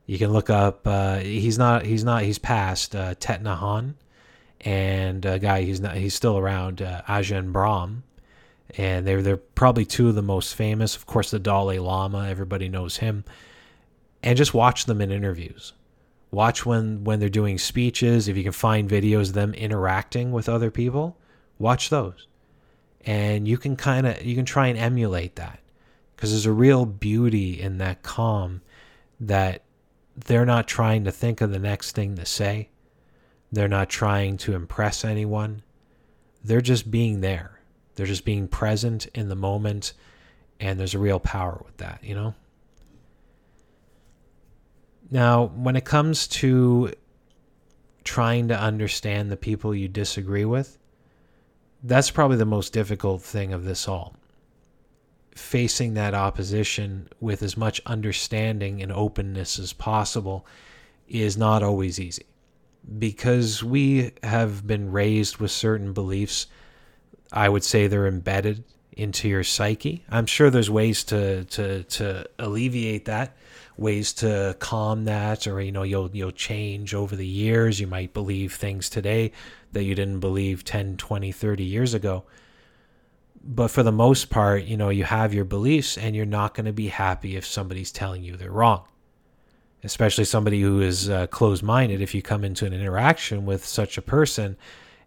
you 0.07 0.19
can 0.19 0.33
look 0.33 0.51
up 0.51 0.87
uh, 0.87 1.19
he's 1.19 1.59
not 1.59 1.85
he's 1.85 2.05
not 2.05 2.23
he's 2.23 2.39
passed 2.39 2.95
uh, 2.95 3.15
Thich 3.15 3.43
Nhat 3.43 3.95
Hanh 4.65 5.25
a 5.25 5.39
guy 5.39 5.63
he's 5.63 5.81
not 5.81 5.97
he's 5.97 6.15
still 6.15 6.39
around 6.39 6.83
uh, 6.83 7.03
Ajahn 7.09 7.53
Brahm 7.53 8.03
and 8.77 9.07
they're 9.07 9.23
they're 9.23 9.37
probably 9.37 9.85
two 9.85 10.09
of 10.09 10.15
the 10.15 10.23
most 10.23 10.55
famous. 10.55 10.97
Of 10.97 11.07
course, 11.07 11.31
the 11.31 11.39
Dalai 11.39 11.79
Lama, 11.79 12.29
everybody 12.29 12.69
knows 12.69 12.99
him, 12.99 13.25
and 14.23 14.37
just 14.37 14.55
watch 14.55 14.85
them 14.85 15.01
in 15.01 15.11
interviews. 15.11 15.73
Watch 16.31 16.67
when 16.67 17.05
when 17.05 17.21
they're 17.21 17.29
doing 17.29 17.59
speeches. 17.59 18.29
If 18.29 18.37
you 18.37 18.43
can 18.43 18.53
find 18.53 18.88
videos 18.88 19.29
of 19.29 19.35
them 19.35 19.55
interacting 19.55 20.33
with 20.33 20.49
other 20.49 20.71
people, 20.71 21.17
watch 21.59 21.91
those, 21.91 22.27
and 23.05 23.49
you 23.49 23.57
can 23.57 23.77
kind 23.77 24.07
of 24.07 24.23
you 24.23 24.35
can 24.35 24.45
try 24.45 24.69
and 24.69 24.79
emulate 24.79 25.37
that 25.37 25.61
because 26.14 26.31
there's 26.31 26.47
a 26.47 26.53
real 26.53 26.85
beauty 26.85 27.61
in 27.61 27.79
that 27.79 28.03
calm 28.03 28.61
that 29.21 29.62
they're 30.17 30.47
not 30.47 30.69
trying 30.69 31.05
to 31.05 31.12
think 31.12 31.41
of 31.41 31.51
the 31.51 31.59
next 31.59 31.93
thing 31.93 32.17
to 32.17 32.27
say. 32.27 32.69
They're 33.51 33.69
not 33.69 33.88
trying 33.88 34.37
to 34.38 34.55
impress 34.55 35.05
anyone. 35.05 35.62
They're 36.45 36.61
just 36.61 36.91
being 36.91 37.23
there 37.23 37.59
they're 37.99 38.07
just 38.07 38.25
being 38.25 38.47
present 38.47 39.07
in 39.07 39.29
the 39.29 39.35
moment, 39.35 39.93
and 40.61 40.79
there's 40.79 40.95
a 40.95 41.01
real 41.01 41.19
power 41.19 41.61
with 41.64 41.79
that, 41.79 41.99
you 42.05 42.14
know? 42.14 42.33
Now, 45.11 45.47
when 45.47 45.77
it 45.77 45.85
comes 45.85 46.27
to 46.29 46.92
trying 48.05 48.49
to 48.49 48.59
understand 48.59 49.31
the 49.31 49.37
people 49.37 49.75
you 49.75 49.88
disagree 49.88 50.44
with, 50.44 50.79
that's 51.83 52.11
probably 52.11 52.37
the 52.37 52.44
most 52.44 52.73
difficult 52.73 53.23
thing 53.23 53.53
of 53.53 53.64
this 53.64 53.88
all. 53.88 54.14
Facing 55.35 55.94
that 55.94 56.14
opposition 56.14 57.09
with 57.21 57.42
as 57.42 57.57
much 57.57 57.81
understanding 57.87 58.83
and 58.83 58.92
openness 58.92 59.59
as 59.59 59.73
possible 59.73 60.44
is 61.07 61.37
not 61.37 61.62
always 61.62 62.01
easy 62.01 62.27
because 62.99 63.62
we 63.62 64.12
have 64.23 64.66
been 64.66 64.90
raised 64.90 65.37
with 65.38 65.51
certain 65.51 65.92
beliefs 65.92 66.47
I 67.33 67.49
would 67.49 67.64
say 67.64 67.87
they're 67.87 68.07
embedded 68.07 68.64
into 68.92 69.29
your 69.29 69.44
psyche. 69.44 70.05
I'm 70.11 70.27
sure 70.27 70.51
there's 70.51 70.71
ways 70.71 71.05
to 71.05 71.44
to 71.44 71.83
to 71.85 72.29
alleviate 72.38 73.05
that, 73.05 73.37
ways 73.79 74.12
to 74.14 74.57
calm 74.59 75.05
that, 75.05 75.47
or 75.47 75.61
you 75.61 75.73
know 75.73 75.83
you'll 75.83 76.11
you'll 76.12 76.33
change 76.33 76.95
over 76.95 77.17
the 77.17 77.27
years. 77.27 77.81
You 77.81 77.87
might 77.87 78.12
believe 78.12 78.55
things 78.55 78.91
today 78.91 79.33
that 79.73 79.85
you 79.85 79.95
didn't 79.95 80.21
believe 80.21 80.64
10, 80.64 80.97
20, 80.97 81.33
30 81.33 81.64
years 81.64 81.95
ago. 81.95 82.25
But 83.45 83.69
for 83.69 83.83
the 83.83 83.93
most 83.93 84.31
part, 84.31 84.64
you 84.64 84.77
know, 84.77 84.88
you 84.88 85.05
have 85.05 85.33
your 85.33 85.45
beliefs 85.45 85.97
and 85.97 86.17
you're 86.17 86.27
not 86.27 86.55
going 86.55 86.67
to 86.67 86.73
be 86.73 86.88
happy 86.88 87.37
if 87.37 87.47
somebody's 87.47 87.93
telling 87.93 88.23
you 88.23 88.37
they're 88.37 88.51
wrong. 88.51 88.85
Especially 89.85 90.25
somebody 90.25 90.61
who 90.61 90.81
is 90.81 91.09
uh, 91.09 91.29
closed 91.29 91.62
minded. 91.62 92.01
If 92.01 92.14
you 92.14 92.23
come 92.23 92.45
into 92.45 92.67
an 92.67 92.73
interaction 92.73 93.47
with 93.47 93.64
such 93.64 93.97
a 93.97 94.03
person, 94.03 94.57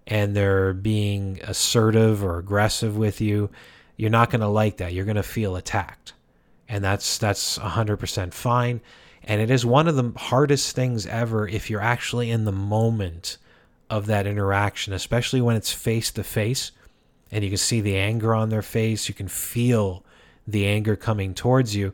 and 0.08 0.36
they're 0.36 0.74
being 0.74 1.40
assertive 1.44 2.24
or 2.24 2.38
aggressive 2.38 2.98
with 2.98 3.22
you, 3.22 3.50
you're 3.98 4.10
not 4.10 4.30
going 4.30 4.42
to 4.42 4.48
like 4.48 4.78
that. 4.78 4.94
You're 4.94 5.06
going 5.06 5.16
to 5.16 5.24
feel 5.24 5.56
attacked. 5.56 6.14
And 6.72 6.84
that's 6.84 7.18
that's 7.18 7.58
100% 7.60 8.34
fine. 8.34 8.82
And 9.24 9.42
it 9.42 9.52
is 9.52 9.66
one 9.66 9.88
of 9.88 9.96
the 9.96 10.14
hardest 10.18 10.76
things 10.76 11.06
ever 11.06 11.48
if 11.48 11.70
you're 11.70 11.82
actually 11.82 12.32
in 12.32 12.46
the 12.46 12.52
moment 12.52 13.38
of 13.90 14.08
that 14.08 14.26
interaction, 14.26 14.94
especially 14.94 15.42
when 15.42 15.56
it's 15.56 15.74
face 15.74 16.12
to 16.12 16.24
face 16.24 16.72
and 17.30 17.44
you 17.44 17.50
can 17.50 17.58
see 17.58 17.82
the 17.82 17.98
anger 17.98 18.34
on 18.34 18.50
their 18.50 18.62
face, 18.62 19.08
you 19.08 19.14
can 19.14 19.28
feel 19.28 20.04
the 20.48 20.66
anger 20.66 20.96
coming 20.96 21.34
towards 21.34 21.76
you. 21.76 21.94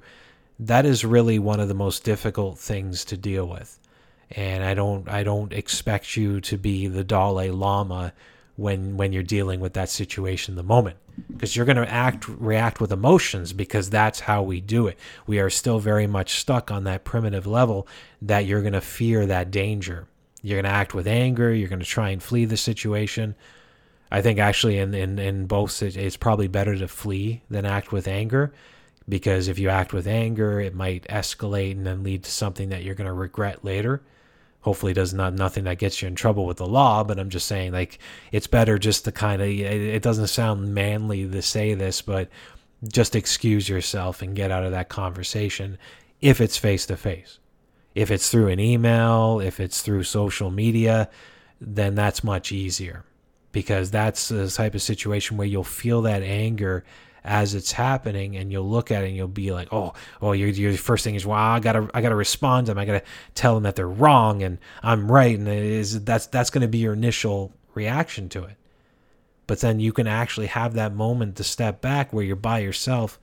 That 0.60 0.86
is 0.86 1.04
really 1.04 1.40
one 1.40 1.60
of 1.60 1.68
the 1.68 1.74
most 1.74 2.04
difficult 2.04 2.60
things 2.60 3.04
to 3.06 3.18
deal 3.18 3.48
with 3.48 3.80
and 4.32 4.64
I 4.64 4.74
don't 4.74 5.08
I 5.08 5.24
don't 5.24 5.54
expect 5.54 6.18
you 6.18 6.42
to 6.42 6.58
be 6.58 6.88
the 6.88 7.04
Dalai 7.04 7.50
Lama 7.50 8.14
when 8.56 8.98
when 8.98 9.14
you're 9.14 9.24
dealing 9.24 9.60
with 9.60 9.74
that 9.74 9.90
situation 9.90 10.54
in 10.54 10.58
the 10.58 10.64
moment 10.64 10.98
because 11.32 11.56
you're 11.56 11.66
going 11.66 11.78
to 11.78 11.92
act 11.92 12.28
react 12.28 12.80
with 12.80 12.92
emotions 12.92 13.54
because 13.54 13.90
that's 13.90 14.22
how 14.22 14.44
we 14.44 14.62
do 14.62 14.88
it. 14.88 14.98
We 15.26 15.40
are 15.40 15.50
still 15.50 15.80
very 15.80 16.08
much 16.08 16.40
stuck 16.40 16.72
on 16.72 16.84
that 16.86 17.04
primitive 17.04 17.48
level 17.48 17.88
that 18.22 18.46
you're 18.46 18.62
going 18.62 18.74
to 18.74 18.82
fear 18.82 19.26
that 19.26 19.52
danger. 19.52 20.08
You're 20.42 20.62
going 20.62 20.72
to 20.72 20.78
act 20.78 20.94
with 20.94 21.08
anger, 21.08 21.54
you're 21.54 21.70
going 21.70 21.80
to 21.80 21.86
try 21.86 22.10
and 22.10 22.22
flee 22.22 22.46
the 22.46 22.58
situation. 22.58 23.36
I 24.12 24.22
think 24.22 24.40
actually 24.40 24.78
in 24.78 24.94
in 24.94 25.20
in 25.20 25.46
both 25.48 25.82
it's 25.82 26.18
probably 26.18 26.48
better 26.48 26.76
to 26.78 26.88
flee 26.88 27.42
than 27.50 27.66
act 27.66 27.92
with 27.92 28.08
anger 28.08 28.54
because 29.10 29.48
if 29.48 29.58
you 29.58 29.70
act 29.70 29.94
with 29.94 30.08
anger, 30.08 30.60
it 30.60 30.76
might 30.76 31.08
escalate 31.08 31.72
and 31.72 31.86
then 31.86 32.04
lead 32.04 32.24
to 32.24 32.32
something 32.32 32.70
that 32.70 32.84
you're 32.84 32.96
going 32.96 33.08
to 33.08 33.14
regret 33.14 33.64
later 33.64 34.02
hopefully 34.68 34.92
does 34.92 35.14
not 35.14 35.34
nothing 35.34 35.64
that 35.64 35.78
gets 35.78 36.02
you 36.02 36.10
in 36.10 36.14
trouble 36.14 36.46
with 36.46 36.58
the 36.58 36.68
law 36.68 37.02
but 37.02 37.18
i'm 37.18 37.30
just 37.30 37.48
saying 37.48 37.72
like 37.72 38.00
it's 38.34 38.48
better 38.48 38.78
just 38.78 39.06
to 39.06 39.14
kind 39.14 39.42
of 39.42 39.48
it 39.48 40.02
doesn't 40.02 40.28
sound 40.28 40.74
manly 40.74 41.26
to 41.26 41.42
say 41.42 41.74
this 41.74 42.02
but 42.02 42.28
just 42.86 43.16
excuse 43.16 43.70
yourself 43.70 44.22
and 44.22 44.36
get 44.36 44.52
out 44.52 44.66
of 44.66 44.72
that 44.72 44.90
conversation 44.90 45.78
if 46.20 46.42
it's 46.42 46.58
face 46.58 46.86
to 46.86 46.98
face 46.98 47.40
if 47.96 48.12
it's 48.12 48.30
through 48.30 48.50
an 48.50 48.60
email 48.60 49.40
if 49.40 49.62
it's 49.62 49.82
through 49.82 50.04
social 50.04 50.52
media 50.52 51.10
then 51.62 51.96
that's 51.96 52.22
much 52.22 52.52
easier 52.52 53.06
because 53.54 53.90
that's 53.90 54.28
the 54.28 54.50
type 54.50 54.76
of 54.76 54.82
situation 54.82 55.38
where 55.38 55.48
you'll 55.48 55.64
feel 55.64 56.02
that 56.02 56.22
anger 56.22 56.84
as 57.28 57.54
it's 57.54 57.72
happening 57.72 58.36
and 58.36 58.52
you'll 58.52 58.68
look 58.68 58.90
at 58.90 59.04
it 59.04 59.08
and 59.08 59.16
you'll 59.16 59.28
be 59.28 59.52
like 59.52 59.68
oh 59.72 59.94
oh 60.22 60.32
your, 60.32 60.48
your 60.50 60.74
first 60.74 61.04
thing 61.04 61.14
is 61.14 61.26
well 61.26 61.38
i 61.38 61.60
gotta 61.60 61.90
i 61.94 62.02
gotta 62.02 62.16
respond 62.16 62.66
to 62.66 62.72
them 62.72 62.80
i 62.80 62.86
gotta 62.86 63.04
tell 63.36 63.54
them 63.54 63.64
that 63.64 63.76
they're 63.76 63.88
wrong 63.88 64.42
and 64.42 64.58
i'm 64.82 65.12
right 65.12 65.38
and 65.38 65.48
is 65.48 66.04
that's 66.04 66.28
that's 66.28 66.50
going 66.50 66.62
to 66.62 66.68
be 66.68 66.80
your 66.80 66.94
initial 66.94 67.54
reaction 67.78 68.28
to 68.30 68.44
it. 68.44 68.58
But 69.46 69.62
then 69.62 69.80
you 69.80 69.94
can 69.94 70.08
actually 70.08 70.48
have 70.48 70.74
that 70.74 70.94
moment 70.94 71.38
to 71.38 71.44
step 71.46 71.80
back 71.80 72.12
where 72.12 72.26
you're 72.26 72.36
by 72.36 72.60
yourself 72.60 73.20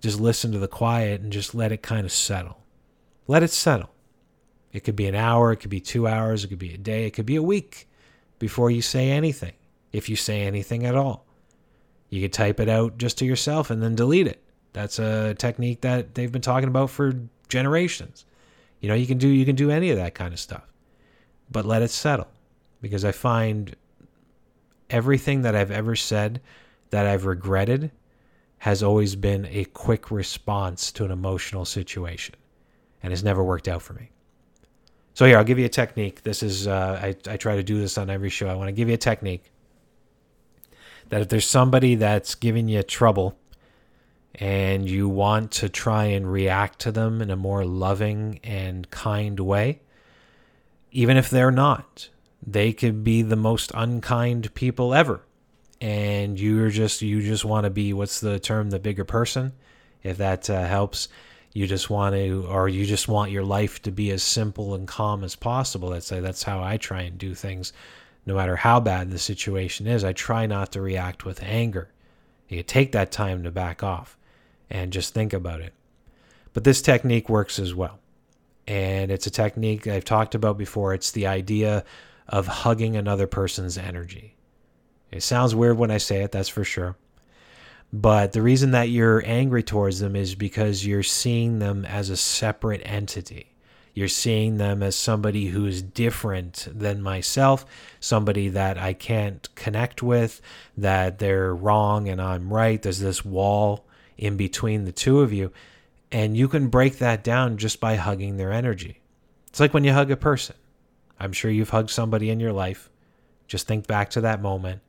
just 0.00 0.20
listen 0.20 0.52
to 0.52 0.58
the 0.58 0.68
quiet 0.68 1.22
and 1.22 1.32
just 1.32 1.54
let 1.54 1.72
it 1.72 1.82
kind 1.82 2.04
of 2.04 2.12
settle. 2.12 2.58
Let 3.26 3.42
it 3.42 3.50
settle. 3.50 3.90
It 4.70 4.80
could 4.84 4.96
be 4.96 5.06
an 5.06 5.14
hour 5.14 5.50
it 5.52 5.56
could 5.56 5.70
be 5.70 5.80
two 5.80 6.06
hours 6.06 6.44
it 6.44 6.48
could 6.48 6.58
be 6.58 6.74
a 6.74 6.78
day 6.78 7.06
it 7.06 7.12
could 7.12 7.26
be 7.26 7.36
a 7.36 7.42
week 7.42 7.88
before 8.38 8.70
you 8.70 8.82
say 8.82 9.10
anything 9.10 9.54
if 9.92 10.08
you 10.08 10.16
say 10.16 10.42
anything 10.42 10.84
at 10.84 10.96
all 10.96 11.24
you 12.14 12.20
could 12.20 12.32
type 12.32 12.60
it 12.60 12.68
out 12.68 12.96
just 12.96 13.18
to 13.18 13.24
yourself 13.24 13.70
and 13.70 13.82
then 13.82 13.96
delete 13.96 14.28
it. 14.28 14.40
That's 14.72 15.00
a 15.00 15.34
technique 15.34 15.80
that 15.80 16.14
they've 16.14 16.30
been 16.30 16.42
talking 16.42 16.68
about 16.68 16.90
for 16.90 17.12
generations. 17.48 18.24
You 18.80 18.88
know, 18.88 18.94
you 18.94 19.08
can 19.08 19.18
do 19.18 19.26
you 19.26 19.44
can 19.44 19.56
do 19.56 19.68
any 19.72 19.90
of 19.90 19.96
that 19.96 20.14
kind 20.14 20.32
of 20.32 20.38
stuff. 20.38 20.62
But 21.50 21.66
let 21.66 21.82
it 21.82 21.90
settle 21.90 22.28
because 22.80 23.04
I 23.04 23.10
find 23.10 23.74
everything 24.90 25.42
that 25.42 25.56
I've 25.56 25.72
ever 25.72 25.96
said 25.96 26.40
that 26.90 27.04
I've 27.04 27.26
regretted 27.26 27.90
has 28.58 28.80
always 28.80 29.16
been 29.16 29.46
a 29.46 29.64
quick 29.64 30.12
response 30.12 30.92
to 30.92 31.04
an 31.04 31.10
emotional 31.10 31.64
situation 31.64 32.36
and 33.02 33.12
has 33.12 33.24
never 33.24 33.42
worked 33.42 33.66
out 33.66 33.82
for 33.82 33.94
me. 33.94 34.10
So 35.14 35.26
here, 35.26 35.36
I'll 35.36 35.44
give 35.44 35.58
you 35.58 35.66
a 35.66 35.68
technique. 35.68 36.22
This 36.22 36.44
is 36.44 36.68
uh, 36.68 37.00
I, 37.02 37.16
I 37.28 37.36
try 37.38 37.56
to 37.56 37.62
do 37.64 37.80
this 37.80 37.98
on 37.98 38.08
every 38.08 38.30
show. 38.30 38.46
I 38.46 38.54
want 38.54 38.68
to 38.68 38.72
give 38.72 38.86
you 38.86 38.94
a 38.94 38.98
technique 38.98 39.50
that 41.08 41.22
if 41.22 41.28
there's 41.28 41.46
somebody 41.46 41.94
that's 41.94 42.34
giving 42.34 42.68
you 42.68 42.82
trouble 42.82 43.38
and 44.34 44.88
you 44.88 45.08
want 45.08 45.52
to 45.52 45.68
try 45.68 46.04
and 46.04 46.30
react 46.30 46.80
to 46.80 46.92
them 46.92 47.22
in 47.22 47.30
a 47.30 47.36
more 47.36 47.64
loving 47.64 48.40
and 48.42 48.90
kind 48.90 49.38
way, 49.38 49.80
even 50.90 51.16
if 51.16 51.30
they're 51.30 51.50
not, 51.50 52.08
they 52.46 52.72
could 52.72 53.04
be 53.04 53.22
the 53.22 53.36
most 53.36 53.70
unkind 53.74 54.54
people 54.54 54.94
ever. 54.94 55.20
And 55.80 56.38
you're 56.38 56.70
just 56.70 57.02
you 57.02 57.20
just 57.20 57.44
want 57.44 57.64
to 57.64 57.70
be 57.70 57.92
what's 57.92 58.20
the 58.20 58.38
term 58.38 58.70
the 58.70 58.78
bigger 58.78 59.04
person, 59.04 59.52
if 60.02 60.16
that 60.18 60.48
uh, 60.48 60.66
helps. 60.66 61.08
You 61.52 61.66
just 61.68 61.88
want 61.88 62.16
to, 62.16 62.46
or 62.48 62.68
you 62.68 62.84
just 62.84 63.06
want 63.06 63.30
your 63.30 63.44
life 63.44 63.80
to 63.82 63.92
be 63.92 64.10
as 64.10 64.22
simple 64.22 64.74
and 64.74 64.88
calm 64.88 65.22
as 65.22 65.36
possible. 65.36 65.90
That's 65.90 66.08
that's 66.08 66.42
how 66.42 66.62
I 66.62 66.78
try 66.78 67.02
and 67.02 67.18
do 67.18 67.34
things, 67.34 67.72
no 68.26 68.34
matter 68.34 68.56
how 68.56 68.80
bad 68.80 69.10
the 69.10 69.18
situation 69.18 69.86
is. 69.86 70.04
I 70.04 70.12
try 70.12 70.46
not 70.46 70.72
to 70.72 70.80
react 70.80 71.24
with 71.24 71.42
anger. 71.42 71.90
You 72.48 72.62
take 72.62 72.92
that 72.92 73.12
time 73.12 73.42
to 73.42 73.50
back 73.50 73.82
off 73.82 74.16
and 74.70 74.92
just 74.92 75.14
think 75.14 75.32
about 75.32 75.60
it. 75.60 75.72
But 76.52 76.64
this 76.64 76.82
technique 76.82 77.28
works 77.28 77.58
as 77.58 77.74
well. 77.74 77.98
And 78.66 79.10
it's 79.10 79.26
a 79.26 79.30
technique 79.30 79.86
I've 79.86 80.04
talked 80.04 80.34
about 80.34 80.56
before. 80.56 80.94
It's 80.94 81.10
the 81.10 81.26
idea 81.26 81.84
of 82.28 82.46
hugging 82.46 82.96
another 82.96 83.26
person's 83.26 83.76
energy. 83.76 84.36
It 85.10 85.22
sounds 85.22 85.54
weird 85.54 85.78
when 85.78 85.90
I 85.90 85.98
say 85.98 86.22
it, 86.22 86.32
that's 86.32 86.48
for 86.48 86.64
sure. 86.64 86.96
But 87.92 88.32
the 88.32 88.42
reason 88.42 88.72
that 88.72 88.88
you're 88.88 89.22
angry 89.24 89.62
towards 89.62 90.00
them 90.00 90.16
is 90.16 90.34
because 90.34 90.84
you're 90.84 91.02
seeing 91.04 91.58
them 91.58 91.84
as 91.84 92.10
a 92.10 92.16
separate 92.16 92.82
entity. 92.84 93.53
You're 93.94 94.08
seeing 94.08 94.56
them 94.56 94.82
as 94.82 94.96
somebody 94.96 95.46
who's 95.46 95.80
different 95.80 96.66
than 96.70 97.00
myself, 97.00 97.64
somebody 98.00 98.48
that 98.48 98.76
I 98.76 98.92
can't 98.92 99.48
connect 99.54 100.02
with, 100.02 100.40
that 100.76 101.20
they're 101.20 101.54
wrong 101.54 102.08
and 102.08 102.20
I'm 102.20 102.52
right. 102.52 102.82
There's 102.82 102.98
this 102.98 103.24
wall 103.24 103.86
in 104.18 104.36
between 104.36 104.84
the 104.84 104.92
two 104.92 105.20
of 105.20 105.32
you. 105.32 105.52
And 106.10 106.36
you 106.36 106.48
can 106.48 106.68
break 106.68 106.98
that 106.98 107.22
down 107.22 107.56
just 107.56 107.78
by 107.78 107.94
hugging 107.94 108.36
their 108.36 108.52
energy. 108.52 109.00
It's 109.48 109.60
like 109.60 109.72
when 109.72 109.84
you 109.84 109.92
hug 109.92 110.10
a 110.10 110.16
person. 110.16 110.56
I'm 111.20 111.32
sure 111.32 111.50
you've 111.50 111.70
hugged 111.70 111.90
somebody 111.90 112.30
in 112.30 112.40
your 112.40 112.52
life. 112.52 112.90
Just 113.46 113.68
think 113.68 113.86
back 113.86 114.10
to 114.10 114.20
that 114.22 114.42
moment. 114.42 114.80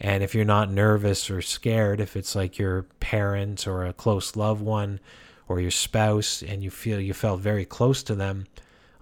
And 0.00 0.22
if 0.22 0.34
you're 0.34 0.44
not 0.46 0.70
nervous 0.70 1.30
or 1.30 1.42
scared, 1.42 2.00
if 2.00 2.16
it's 2.16 2.34
like 2.34 2.58
your 2.58 2.84
parent 2.98 3.66
or 3.66 3.84
a 3.84 3.92
close 3.92 4.36
loved 4.36 4.62
one 4.62 5.00
or 5.52 5.60
your 5.60 5.70
spouse, 5.70 6.42
and 6.42 6.62
you 6.62 6.70
feel 6.70 6.98
you 6.98 7.12
felt 7.12 7.40
very 7.40 7.64
close 7.66 8.02
to 8.02 8.14
them, 8.14 8.46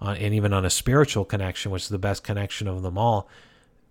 uh, 0.01 0.15
and 0.19 0.33
even 0.33 0.51
on 0.51 0.65
a 0.65 0.69
spiritual 0.69 1.23
connection, 1.23 1.71
which 1.71 1.83
is 1.83 1.89
the 1.89 1.97
best 1.97 2.23
connection 2.23 2.67
of 2.67 2.81
them 2.81 2.97
all, 2.97 3.29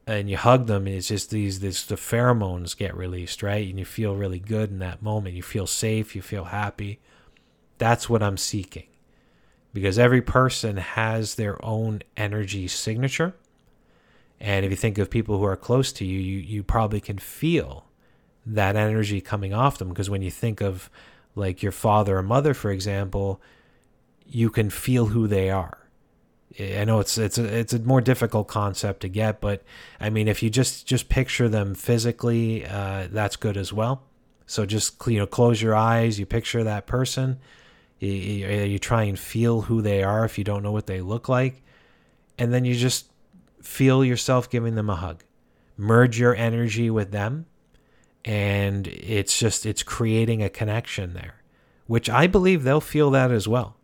and 0.06 0.28
you 0.28 0.36
hug 0.36 0.66
them, 0.66 0.86
it's 0.86 1.08
just 1.08 1.30
these 1.30 1.60
this 1.60 1.84
the 1.84 1.94
pheromones 1.94 2.76
get 2.76 2.96
released, 2.96 3.42
right? 3.42 3.68
And 3.68 3.78
you 3.78 3.84
feel 3.84 4.16
really 4.16 4.40
good 4.40 4.70
in 4.70 4.78
that 4.80 5.02
moment. 5.02 5.36
You 5.36 5.42
feel 5.42 5.66
safe, 5.66 6.16
you 6.16 6.22
feel 6.22 6.44
happy. 6.44 6.98
That's 7.78 8.08
what 8.08 8.22
I'm 8.22 8.36
seeking. 8.36 8.88
Because 9.72 9.98
every 9.98 10.20
person 10.20 10.78
has 10.78 11.36
their 11.36 11.64
own 11.64 12.02
energy 12.16 12.66
signature. 12.66 13.34
And 14.40 14.64
if 14.64 14.70
you 14.70 14.76
think 14.76 14.98
of 14.98 15.10
people 15.10 15.38
who 15.38 15.44
are 15.44 15.56
close 15.56 15.92
to 15.92 16.04
you, 16.04 16.18
you, 16.18 16.38
you 16.38 16.62
probably 16.62 17.00
can 17.00 17.18
feel 17.18 17.84
that 18.44 18.74
energy 18.74 19.20
coming 19.20 19.54
off 19.54 19.78
them. 19.78 19.90
Because 19.90 20.10
when 20.10 20.22
you 20.22 20.30
think 20.30 20.60
of 20.60 20.90
like 21.34 21.62
your 21.62 21.72
father 21.72 22.18
or 22.18 22.22
mother, 22.22 22.54
for 22.54 22.70
example, 22.70 23.40
you 24.26 24.50
can 24.50 24.70
feel 24.70 25.06
who 25.06 25.26
they 25.26 25.50
are 25.50 25.80
I 26.58 26.84
know 26.84 26.98
it's 26.98 27.16
it's 27.16 27.38
a 27.38 27.44
it's 27.44 27.72
a 27.72 27.78
more 27.78 28.00
difficult 28.00 28.48
concept 28.48 29.00
to 29.02 29.08
get, 29.08 29.40
but 29.40 29.62
I 30.00 30.10
mean, 30.10 30.26
if 30.26 30.42
you 30.42 30.50
just 30.50 30.84
just 30.84 31.08
picture 31.08 31.48
them 31.48 31.74
physically, 31.76 32.66
uh, 32.66 33.06
that's 33.10 33.36
good 33.36 33.56
as 33.56 33.72
well. 33.72 34.02
So 34.46 34.66
just 34.66 35.06
you 35.06 35.18
know, 35.18 35.26
close 35.26 35.62
your 35.62 35.76
eyes. 35.76 36.18
You 36.18 36.26
picture 36.26 36.64
that 36.64 36.86
person. 36.86 37.38
You, 38.00 38.10
you, 38.10 38.48
you 38.64 38.78
try 38.78 39.04
and 39.04 39.18
feel 39.18 39.62
who 39.62 39.80
they 39.80 40.02
are 40.02 40.24
if 40.24 40.38
you 40.38 40.44
don't 40.44 40.62
know 40.62 40.72
what 40.72 40.86
they 40.86 41.00
look 41.00 41.28
like, 41.28 41.62
and 42.36 42.52
then 42.52 42.64
you 42.64 42.74
just 42.74 43.06
feel 43.62 44.04
yourself 44.04 44.50
giving 44.50 44.74
them 44.74 44.90
a 44.90 44.96
hug. 44.96 45.22
Merge 45.76 46.18
your 46.18 46.34
energy 46.34 46.90
with 46.90 47.12
them, 47.12 47.46
and 48.24 48.86
it's 48.86 49.38
just 49.38 49.64
it's 49.66 49.82
creating 49.82 50.42
a 50.42 50.50
connection 50.50 51.14
there, 51.14 51.42
which 51.86 52.10
I 52.10 52.26
believe 52.26 52.62
they'll 52.62 52.80
feel 52.80 53.10
that 53.12 53.30
as 53.30 53.48
well. 53.48 53.76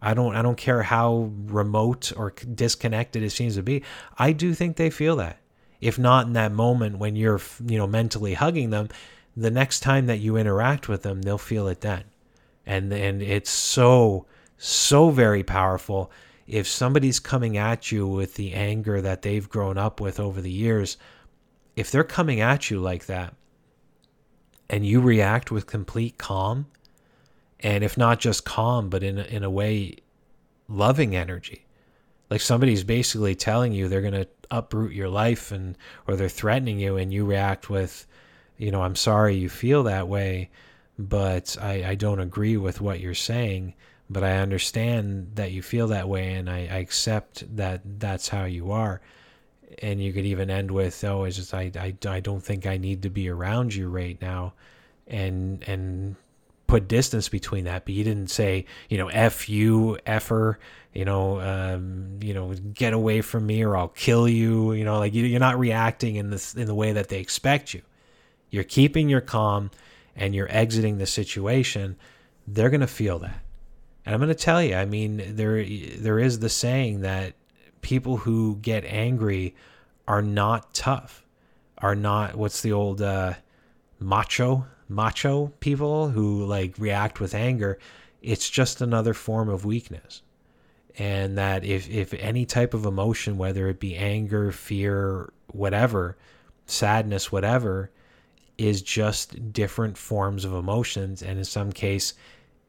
I 0.00 0.14
don't 0.14 0.34
I 0.36 0.42
don't 0.42 0.56
care 0.56 0.82
how 0.82 1.30
remote 1.46 2.12
or 2.16 2.30
disconnected 2.30 3.22
it 3.22 3.30
seems 3.30 3.56
to 3.56 3.62
be. 3.62 3.82
I 4.18 4.32
do 4.32 4.54
think 4.54 4.76
they 4.76 4.90
feel 4.90 5.16
that. 5.16 5.38
If 5.80 5.98
not 5.98 6.26
in 6.26 6.32
that 6.34 6.52
moment 6.52 6.98
when 6.98 7.16
you're 7.16 7.40
you 7.66 7.78
know 7.78 7.86
mentally 7.86 8.34
hugging 8.34 8.70
them, 8.70 8.88
the 9.36 9.50
next 9.50 9.80
time 9.80 10.06
that 10.06 10.18
you 10.18 10.36
interact 10.36 10.88
with 10.88 11.02
them, 11.02 11.22
they'll 11.22 11.38
feel 11.38 11.68
it 11.68 11.80
then. 11.80 12.04
And 12.64 12.92
and 12.92 13.22
it's 13.22 13.50
so 13.50 14.26
so 14.56 15.10
very 15.10 15.42
powerful 15.42 16.10
if 16.46 16.66
somebody's 16.66 17.18
coming 17.18 17.56
at 17.56 17.90
you 17.90 18.06
with 18.06 18.34
the 18.36 18.54
anger 18.54 19.00
that 19.00 19.22
they've 19.22 19.48
grown 19.48 19.76
up 19.76 20.00
with 20.00 20.20
over 20.20 20.40
the 20.40 20.50
years, 20.50 20.96
if 21.74 21.90
they're 21.90 22.04
coming 22.04 22.40
at 22.40 22.70
you 22.70 22.78
like 22.78 23.06
that 23.06 23.34
and 24.68 24.86
you 24.86 25.00
react 25.00 25.50
with 25.50 25.66
complete 25.66 26.18
calm 26.18 26.66
and 27.60 27.82
if 27.82 27.96
not 27.96 28.20
just 28.20 28.44
calm, 28.44 28.88
but 28.88 29.02
in 29.02 29.18
a, 29.18 29.24
in 29.24 29.42
a 29.42 29.50
way, 29.50 29.96
loving 30.68 31.16
energy. 31.16 31.64
Like 32.30 32.40
somebody's 32.40 32.84
basically 32.84 33.34
telling 33.34 33.72
you 33.72 33.88
they're 33.88 34.00
going 34.00 34.12
to 34.12 34.28
uproot 34.50 34.92
your 34.92 35.08
life, 35.08 35.52
and 35.52 35.76
or 36.06 36.16
they're 36.16 36.28
threatening 36.28 36.78
you, 36.78 36.96
and 36.96 37.12
you 37.12 37.24
react 37.24 37.70
with, 37.70 38.06
you 38.58 38.70
know, 38.70 38.82
I'm 38.82 38.96
sorry 38.96 39.36
you 39.36 39.48
feel 39.48 39.84
that 39.84 40.08
way, 40.08 40.50
but 40.98 41.56
I, 41.60 41.90
I 41.90 41.94
don't 41.94 42.20
agree 42.20 42.56
with 42.56 42.80
what 42.80 43.00
you're 43.00 43.14
saying. 43.14 43.74
But 44.08 44.22
I 44.22 44.38
understand 44.38 45.32
that 45.34 45.50
you 45.50 45.62
feel 45.62 45.88
that 45.88 46.08
way, 46.08 46.34
and 46.34 46.48
I, 46.48 46.58
I 46.58 46.78
accept 46.78 47.56
that 47.56 47.80
that's 47.98 48.28
how 48.28 48.44
you 48.44 48.70
are 48.70 49.00
and 49.80 50.02
you 50.02 50.12
could 50.12 50.24
even 50.24 50.50
end 50.50 50.70
with 50.70 51.02
oh 51.04 51.24
it's 51.24 51.36
just 51.36 51.52
I, 51.52 51.70
I, 51.78 51.94
I 52.08 52.20
don't 52.20 52.40
think 52.40 52.66
i 52.66 52.76
need 52.76 53.02
to 53.02 53.10
be 53.10 53.28
around 53.28 53.74
you 53.74 53.88
right 53.88 54.20
now 54.20 54.54
and 55.06 55.62
and 55.68 56.16
put 56.66 56.88
distance 56.88 57.28
between 57.28 57.64
that, 57.64 57.84
but 57.84 57.94
you 57.94 58.04
didn't 58.04 58.30
say, 58.30 58.66
you 58.88 58.98
know, 58.98 59.08
F 59.08 59.48
you, 59.48 59.98
effer, 60.06 60.58
you 60.92 61.04
know, 61.04 61.40
um, 61.40 62.18
you 62.20 62.34
know, 62.34 62.54
get 62.74 62.92
away 62.92 63.20
from 63.20 63.46
me 63.46 63.62
or 63.62 63.76
I'll 63.76 63.88
kill 63.88 64.28
you. 64.28 64.72
You 64.72 64.84
know, 64.84 64.98
like 64.98 65.14
you're 65.14 65.40
not 65.40 65.58
reacting 65.58 66.16
in 66.16 66.30
this 66.30 66.54
in 66.54 66.66
the 66.66 66.74
way 66.74 66.92
that 66.92 67.08
they 67.08 67.20
expect 67.20 67.74
you. 67.74 67.82
You're 68.50 68.64
keeping 68.64 69.08
your 69.08 69.20
calm 69.20 69.70
and 70.14 70.34
you're 70.34 70.50
exiting 70.50 70.98
the 70.98 71.06
situation. 71.06 71.96
They're 72.46 72.70
gonna 72.70 72.86
feel 72.86 73.18
that, 73.20 73.40
and 74.04 74.14
I'm 74.14 74.20
gonna 74.20 74.34
tell 74.34 74.62
you. 74.62 74.74
I 74.76 74.84
mean, 74.84 75.36
there 75.36 75.64
there 75.64 76.18
is 76.18 76.38
the 76.38 76.48
saying 76.48 77.00
that 77.00 77.34
people 77.86 78.16
who 78.16 78.56
get 78.56 78.84
angry 78.84 79.54
are 80.08 80.20
not 80.20 80.74
tough, 80.74 81.24
are 81.78 81.94
not 81.94 82.34
what's 82.34 82.60
the 82.62 82.72
old 82.72 83.00
uh, 83.00 83.34
macho 84.00 84.66
macho 84.88 85.52
people 85.60 86.08
who 86.08 86.44
like 86.44 86.74
react 86.78 87.20
with 87.20 87.32
anger, 87.32 87.78
it's 88.22 88.50
just 88.50 88.80
another 88.80 89.14
form 89.14 89.48
of 89.48 89.64
weakness. 89.64 90.22
And 90.98 91.38
that 91.38 91.64
if, 91.64 91.88
if 91.88 92.12
any 92.14 92.44
type 92.44 92.74
of 92.74 92.86
emotion, 92.86 93.38
whether 93.38 93.68
it 93.68 93.78
be 93.78 93.94
anger, 93.94 94.50
fear, 94.50 95.32
whatever, 95.52 96.16
sadness, 96.66 97.30
whatever, 97.30 97.92
is 98.58 98.82
just 98.82 99.52
different 99.52 99.96
forms 99.96 100.44
of 100.44 100.52
emotions. 100.52 101.22
And 101.22 101.38
in 101.38 101.44
some 101.44 101.70
case, 101.70 102.14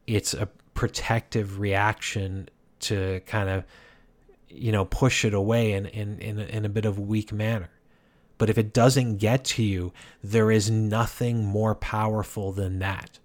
it's 0.05 0.35
a 0.35 0.47
protective 0.75 1.59
reaction 1.59 2.49
to 2.81 3.21
kind 3.25 3.49
of, 3.49 3.63
you 4.49 4.71
know, 4.71 4.85
push 4.85 5.25
it 5.25 5.33
away 5.33 5.73
in, 5.73 5.85
in, 5.87 6.19
in, 6.19 6.39
in 6.39 6.65
a 6.65 6.69
bit 6.69 6.85
of 6.85 6.97
a 6.97 7.01
weak 7.01 7.31
manner. 7.31 7.69
But 8.37 8.49
if 8.49 8.57
it 8.57 8.73
doesn't 8.73 9.17
get 9.17 9.43
to 9.45 9.63
you, 9.63 9.93
there 10.23 10.51
is 10.51 10.69
nothing 10.69 11.43
more 11.43 11.75
powerful 11.75 12.51
than 12.51 12.79
that. 12.79 13.19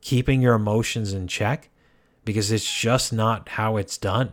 Keeping 0.00 0.40
your 0.40 0.54
emotions 0.54 1.12
in 1.12 1.28
check 1.28 1.68
because 2.24 2.50
it's 2.50 2.72
just 2.72 3.12
not 3.12 3.50
how 3.50 3.76
it's 3.76 3.98
done. 3.98 4.32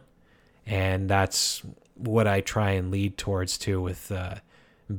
And 0.65 1.09
that's 1.09 1.61
what 1.95 2.27
I 2.27 2.41
try 2.41 2.71
and 2.71 2.91
lead 2.91 3.17
towards 3.17 3.57
too 3.57 3.81
with 3.81 4.11
uh, 4.11 4.35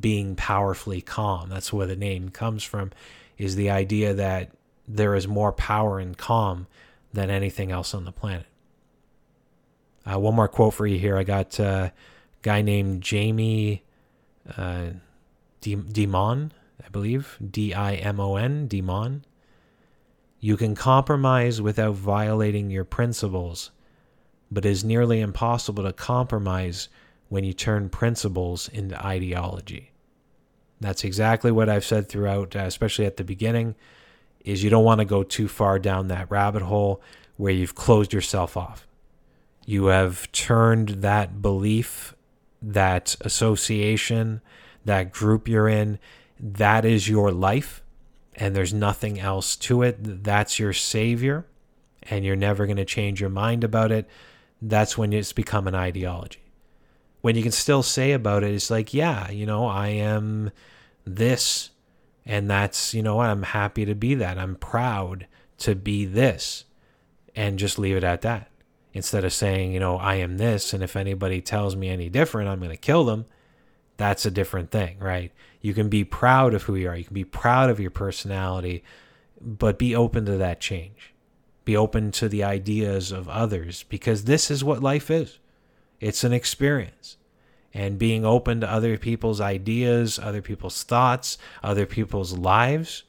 being 0.00 0.36
powerfully 0.36 1.00
calm. 1.00 1.48
That's 1.48 1.72
where 1.72 1.86
the 1.86 1.96
name 1.96 2.28
comes 2.28 2.62
from, 2.62 2.92
is 3.38 3.56
the 3.56 3.70
idea 3.70 4.14
that 4.14 4.50
there 4.86 5.14
is 5.14 5.26
more 5.26 5.52
power 5.52 5.98
in 5.98 6.14
calm 6.14 6.66
than 7.12 7.30
anything 7.30 7.70
else 7.70 7.94
on 7.94 8.04
the 8.04 8.12
planet. 8.12 8.46
Uh, 10.04 10.18
one 10.18 10.34
more 10.34 10.48
quote 10.48 10.74
for 10.74 10.86
you 10.86 10.98
here. 10.98 11.16
I 11.16 11.24
got 11.24 11.58
uh, 11.60 11.90
a 11.90 11.92
guy 12.42 12.62
named 12.62 13.02
Jamie. 13.02 13.84
Uh, 14.56 14.90
Dimon, 15.62 16.50
I 16.84 16.88
believe, 16.88 17.38
D 17.40 17.72
I 17.72 17.94
M 17.94 18.18
O 18.18 18.34
N, 18.34 18.68
Dimon. 18.68 19.22
You 20.40 20.56
can 20.56 20.74
compromise 20.74 21.62
without 21.62 21.94
violating 21.94 22.68
your 22.68 22.84
principles, 22.84 23.70
but 24.50 24.66
it 24.66 24.70
is 24.70 24.82
nearly 24.82 25.20
impossible 25.20 25.84
to 25.84 25.92
compromise 25.92 26.88
when 27.28 27.44
you 27.44 27.52
turn 27.52 27.88
principles 27.88 28.68
into 28.68 29.00
ideology. 29.06 29.92
That's 30.80 31.04
exactly 31.04 31.52
what 31.52 31.68
I've 31.68 31.84
said 31.84 32.08
throughout, 32.08 32.56
uh, 32.56 32.60
especially 32.60 33.06
at 33.06 33.16
the 33.16 33.24
beginning, 33.24 33.76
is 34.44 34.64
you 34.64 34.70
don't 34.70 34.84
want 34.84 34.98
to 34.98 35.04
go 35.04 35.22
too 35.22 35.46
far 35.46 35.78
down 35.78 36.08
that 36.08 36.28
rabbit 36.28 36.62
hole 36.62 37.00
where 37.36 37.52
you've 37.52 37.76
closed 37.76 38.12
yourself 38.12 38.56
off. 38.56 38.88
You 39.64 39.86
have 39.86 40.30
turned 40.32 40.88
that 40.88 41.40
belief, 41.40 42.14
that 42.60 43.16
association, 43.20 44.40
that 44.84 45.12
group 45.12 45.46
you're 45.46 45.68
in, 45.68 45.98
that 46.40 46.84
is 46.84 47.08
your 47.08 47.30
life, 47.30 47.82
and 48.34 48.56
there's 48.56 48.74
nothing 48.74 49.20
else 49.20 49.54
to 49.56 49.82
it. 49.82 50.24
That's 50.24 50.58
your 50.58 50.72
savior, 50.72 51.46
and 52.02 52.24
you're 52.24 52.34
never 52.34 52.66
going 52.66 52.76
to 52.78 52.84
change 52.84 53.20
your 53.20 53.30
mind 53.30 53.62
about 53.62 53.92
it. 53.92 54.08
That's 54.60 54.98
when 54.98 55.12
it's 55.12 55.32
become 55.32 55.68
an 55.68 55.74
ideology. 55.74 56.40
When 57.20 57.36
you 57.36 57.42
can 57.42 57.52
still 57.52 57.84
say 57.84 58.12
about 58.12 58.42
it, 58.42 58.52
it's 58.52 58.70
like, 58.70 58.92
yeah, 58.92 59.30
you 59.30 59.46
know, 59.46 59.66
I 59.66 59.88
am 59.88 60.50
this, 61.04 61.70
and 62.26 62.50
that's, 62.50 62.94
you 62.94 63.02
know 63.02 63.16
what, 63.16 63.30
I'm 63.30 63.44
happy 63.44 63.84
to 63.84 63.94
be 63.94 64.16
that. 64.16 64.38
I'm 64.38 64.56
proud 64.56 65.28
to 65.58 65.76
be 65.76 66.04
this, 66.04 66.64
and 67.36 67.60
just 67.60 67.78
leave 67.78 67.96
it 67.96 68.04
at 68.04 68.22
that 68.22 68.48
instead 68.92 69.24
of 69.24 69.32
saying, 69.32 69.72
you 69.72 69.80
know, 69.80 69.96
I 69.96 70.16
am 70.16 70.38
this, 70.38 70.72
and 70.72 70.82
if 70.82 70.96
anybody 70.96 71.40
tells 71.40 71.76
me 71.76 71.88
any 71.88 72.08
different, 72.08 72.48
I'm 72.48 72.58
going 72.58 72.70
to 72.70 72.76
kill 72.76 73.04
them. 73.04 73.26
That's 73.96 74.26
a 74.26 74.30
different 74.30 74.70
thing, 74.70 74.98
right? 74.98 75.32
You 75.60 75.74
can 75.74 75.88
be 75.88 76.04
proud 76.04 76.54
of 76.54 76.64
who 76.64 76.74
you 76.74 76.88
are, 76.88 76.96
you 76.96 77.04
can 77.04 77.14
be 77.14 77.24
proud 77.24 77.70
of 77.70 77.80
your 77.80 77.90
personality, 77.90 78.82
but 79.40 79.78
be 79.78 79.94
open 79.94 80.24
to 80.26 80.36
that 80.38 80.60
change. 80.60 81.14
Be 81.64 81.76
open 81.76 82.10
to 82.12 82.28
the 82.28 82.42
ideas 82.42 83.12
of 83.12 83.28
others 83.28 83.84
because 83.84 84.24
this 84.24 84.50
is 84.50 84.64
what 84.64 84.82
life 84.82 85.10
is 85.10 85.38
it's 86.02 86.24
an 86.24 86.32
experience. 86.32 87.16
And 87.72 87.98
being 87.98 88.26
open 88.26 88.60
to 88.60 88.70
other 88.70 88.98
people's 88.98 89.40
ideas, 89.40 90.18
other 90.18 90.42
people's 90.42 90.82
thoughts, 90.82 91.38
other 91.62 91.86
people's 91.86 92.36
lives 92.36 93.04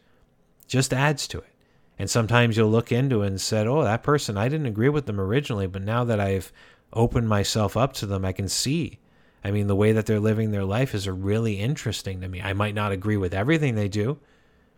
just 0.67 0.93
adds 0.93 1.27
to 1.29 1.39
it. 1.39 1.52
And 1.99 2.09
sometimes 2.09 2.57
you'll 2.57 2.69
look 2.69 2.91
into 2.91 3.21
it 3.21 3.27
and 3.27 3.41
said, 3.41 3.67
"Oh, 3.67 3.83
that 3.83 4.03
person, 4.03 4.37
I 4.37 4.49
didn't 4.49 4.65
agree 4.65 4.89
with 4.89 5.05
them 5.05 5.19
originally, 5.19 5.67
but 5.67 5.81
now 5.81 6.03
that 6.03 6.19
I've 6.19 6.51
opened 6.91 7.29
myself 7.29 7.77
up 7.77 7.93
to 7.93 8.05
them, 8.05 8.25
I 8.25 8.31
can 8.31 8.47
see. 8.47 8.99
I 9.43 9.51
mean, 9.51 9.67
the 9.67 9.75
way 9.75 9.91
that 9.91 10.05
they're 10.05 10.19
living 10.19 10.51
their 10.51 10.63
life 10.63 10.95
is 10.95 11.07
really 11.07 11.59
interesting 11.59 12.21
to 12.21 12.27
me. 12.27 12.41
I 12.41 12.53
might 12.53 12.75
not 12.75 12.91
agree 12.91 13.17
with 13.17 13.33
everything 13.33 13.75
they 13.75 13.89
do, 13.89 14.19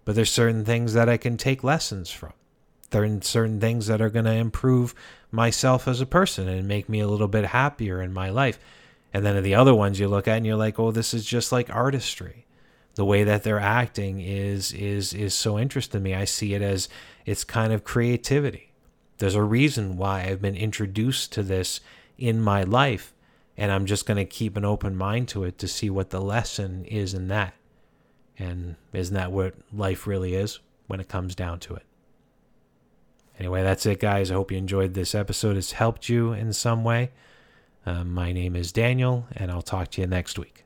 but 0.03 0.15
there's 0.15 0.31
certain 0.31 0.65
things 0.65 0.93
that 0.93 1.07
I 1.07 1.17
can 1.17 1.37
take 1.37 1.63
lessons 1.63 2.11
from. 2.11 2.33
There 2.89 3.03
are 3.03 3.21
certain 3.21 3.59
things 3.59 3.87
that 3.87 4.01
are 4.01 4.09
going 4.09 4.25
to 4.25 4.31
improve 4.31 4.95
myself 5.31 5.87
as 5.87 6.01
a 6.01 6.05
person 6.05 6.47
and 6.47 6.67
make 6.67 6.87
me 6.89 6.99
a 6.99 7.07
little 7.07 7.27
bit 7.27 7.45
happier 7.45 8.01
in 8.01 8.13
my 8.13 8.29
life. 8.29 8.59
And 9.13 9.25
then 9.25 9.41
the 9.43 9.55
other 9.55 9.73
ones 9.73 9.99
you 9.99 10.07
look 10.07 10.27
at 10.27 10.37
and 10.37 10.45
you're 10.45 10.55
like, 10.55 10.79
"Oh, 10.79 10.91
this 10.91 11.13
is 11.13 11.25
just 11.25 11.51
like 11.51 11.73
artistry." 11.73 12.44
The 12.95 13.05
way 13.05 13.23
that 13.23 13.43
they're 13.43 13.59
acting 13.59 14.19
is 14.21 14.71
is 14.73 15.13
is 15.13 15.33
so 15.33 15.59
interesting 15.59 15.99
to 15.99 16.03
me. 16.03 16.13
I 16.13 16.25
see 16.25 16.53
it 16.53 16.61
as 16.61 16.89
it's 17.25 17.43
kind 17.43 17.71
of 17.71 17.83
creativity. 17.83 18.71
There's 19.17 19.35
a 19.35 19.43
reason 19.43 19.97
why 19.97 20.23
I've 20.23 20.41
been 20.41 20.55
introduced 20.55 21.31
to 21.33 21.43
this 21.43 21.79
in 22.17 22.41
my 22.41 22.63
life, 22.63 23.13
and 23.57 23.71
I'm 23.71 23.85
just 23.85 24.05
going 24.05 24.17
to 24.17 24.25
keep 24.25 24.57
an 24.57 24.65
open 24.65 24.95
mind 24.95 25.27
to 25.29 25.43
it 25.43 25.57
to 25.59 25.67
see 25.67 25.89
what 25.89 26.09
the 26.09 26.21
lesson 26.21 26.85
is 26.85 27.13
in 27.13 27.27
that. 27.29 27.53
And 28.37 28.75
isn't 28.91 29.15
that 29.15 29.31
what 29.31 29.55
life 29.73 30.07
really 30.07 30.35
is 30.35 30.59
when 30.87 30.99
it 30.99 31.07
comes 31.07 31.35
down 31.35 31.59
to 31.61 31.75
it? 31.75 31.83
Anyway, 33.39 33.63
that's 33.63 33.85
it, 33.85 33.99
guys. 33.99 34.31
I 34.31 34.35
hope 34.35 34.51
you 34.51 34.57
enjoyed 34.57 34.93
this 34.93 35.13
episode. 35.13 35.57
It's 35.57 35.73
helped 35.73 36.07
you 36.07 36.33
in 36.33 36.53
some 36.53 36.83
way. 36.83 37.11
Um, 37.85 38.13
my 38.13 38.31
name 38.31 38.55
is 38.55 38.71
Daniel, 38.71 39.27
and 39.33 39.51
I'll 39.51 39.61
talk 39.61 39.91
to 39.91 40.01
you 40.01 40.07
next 40.07 40.39
week. 40.39 40.63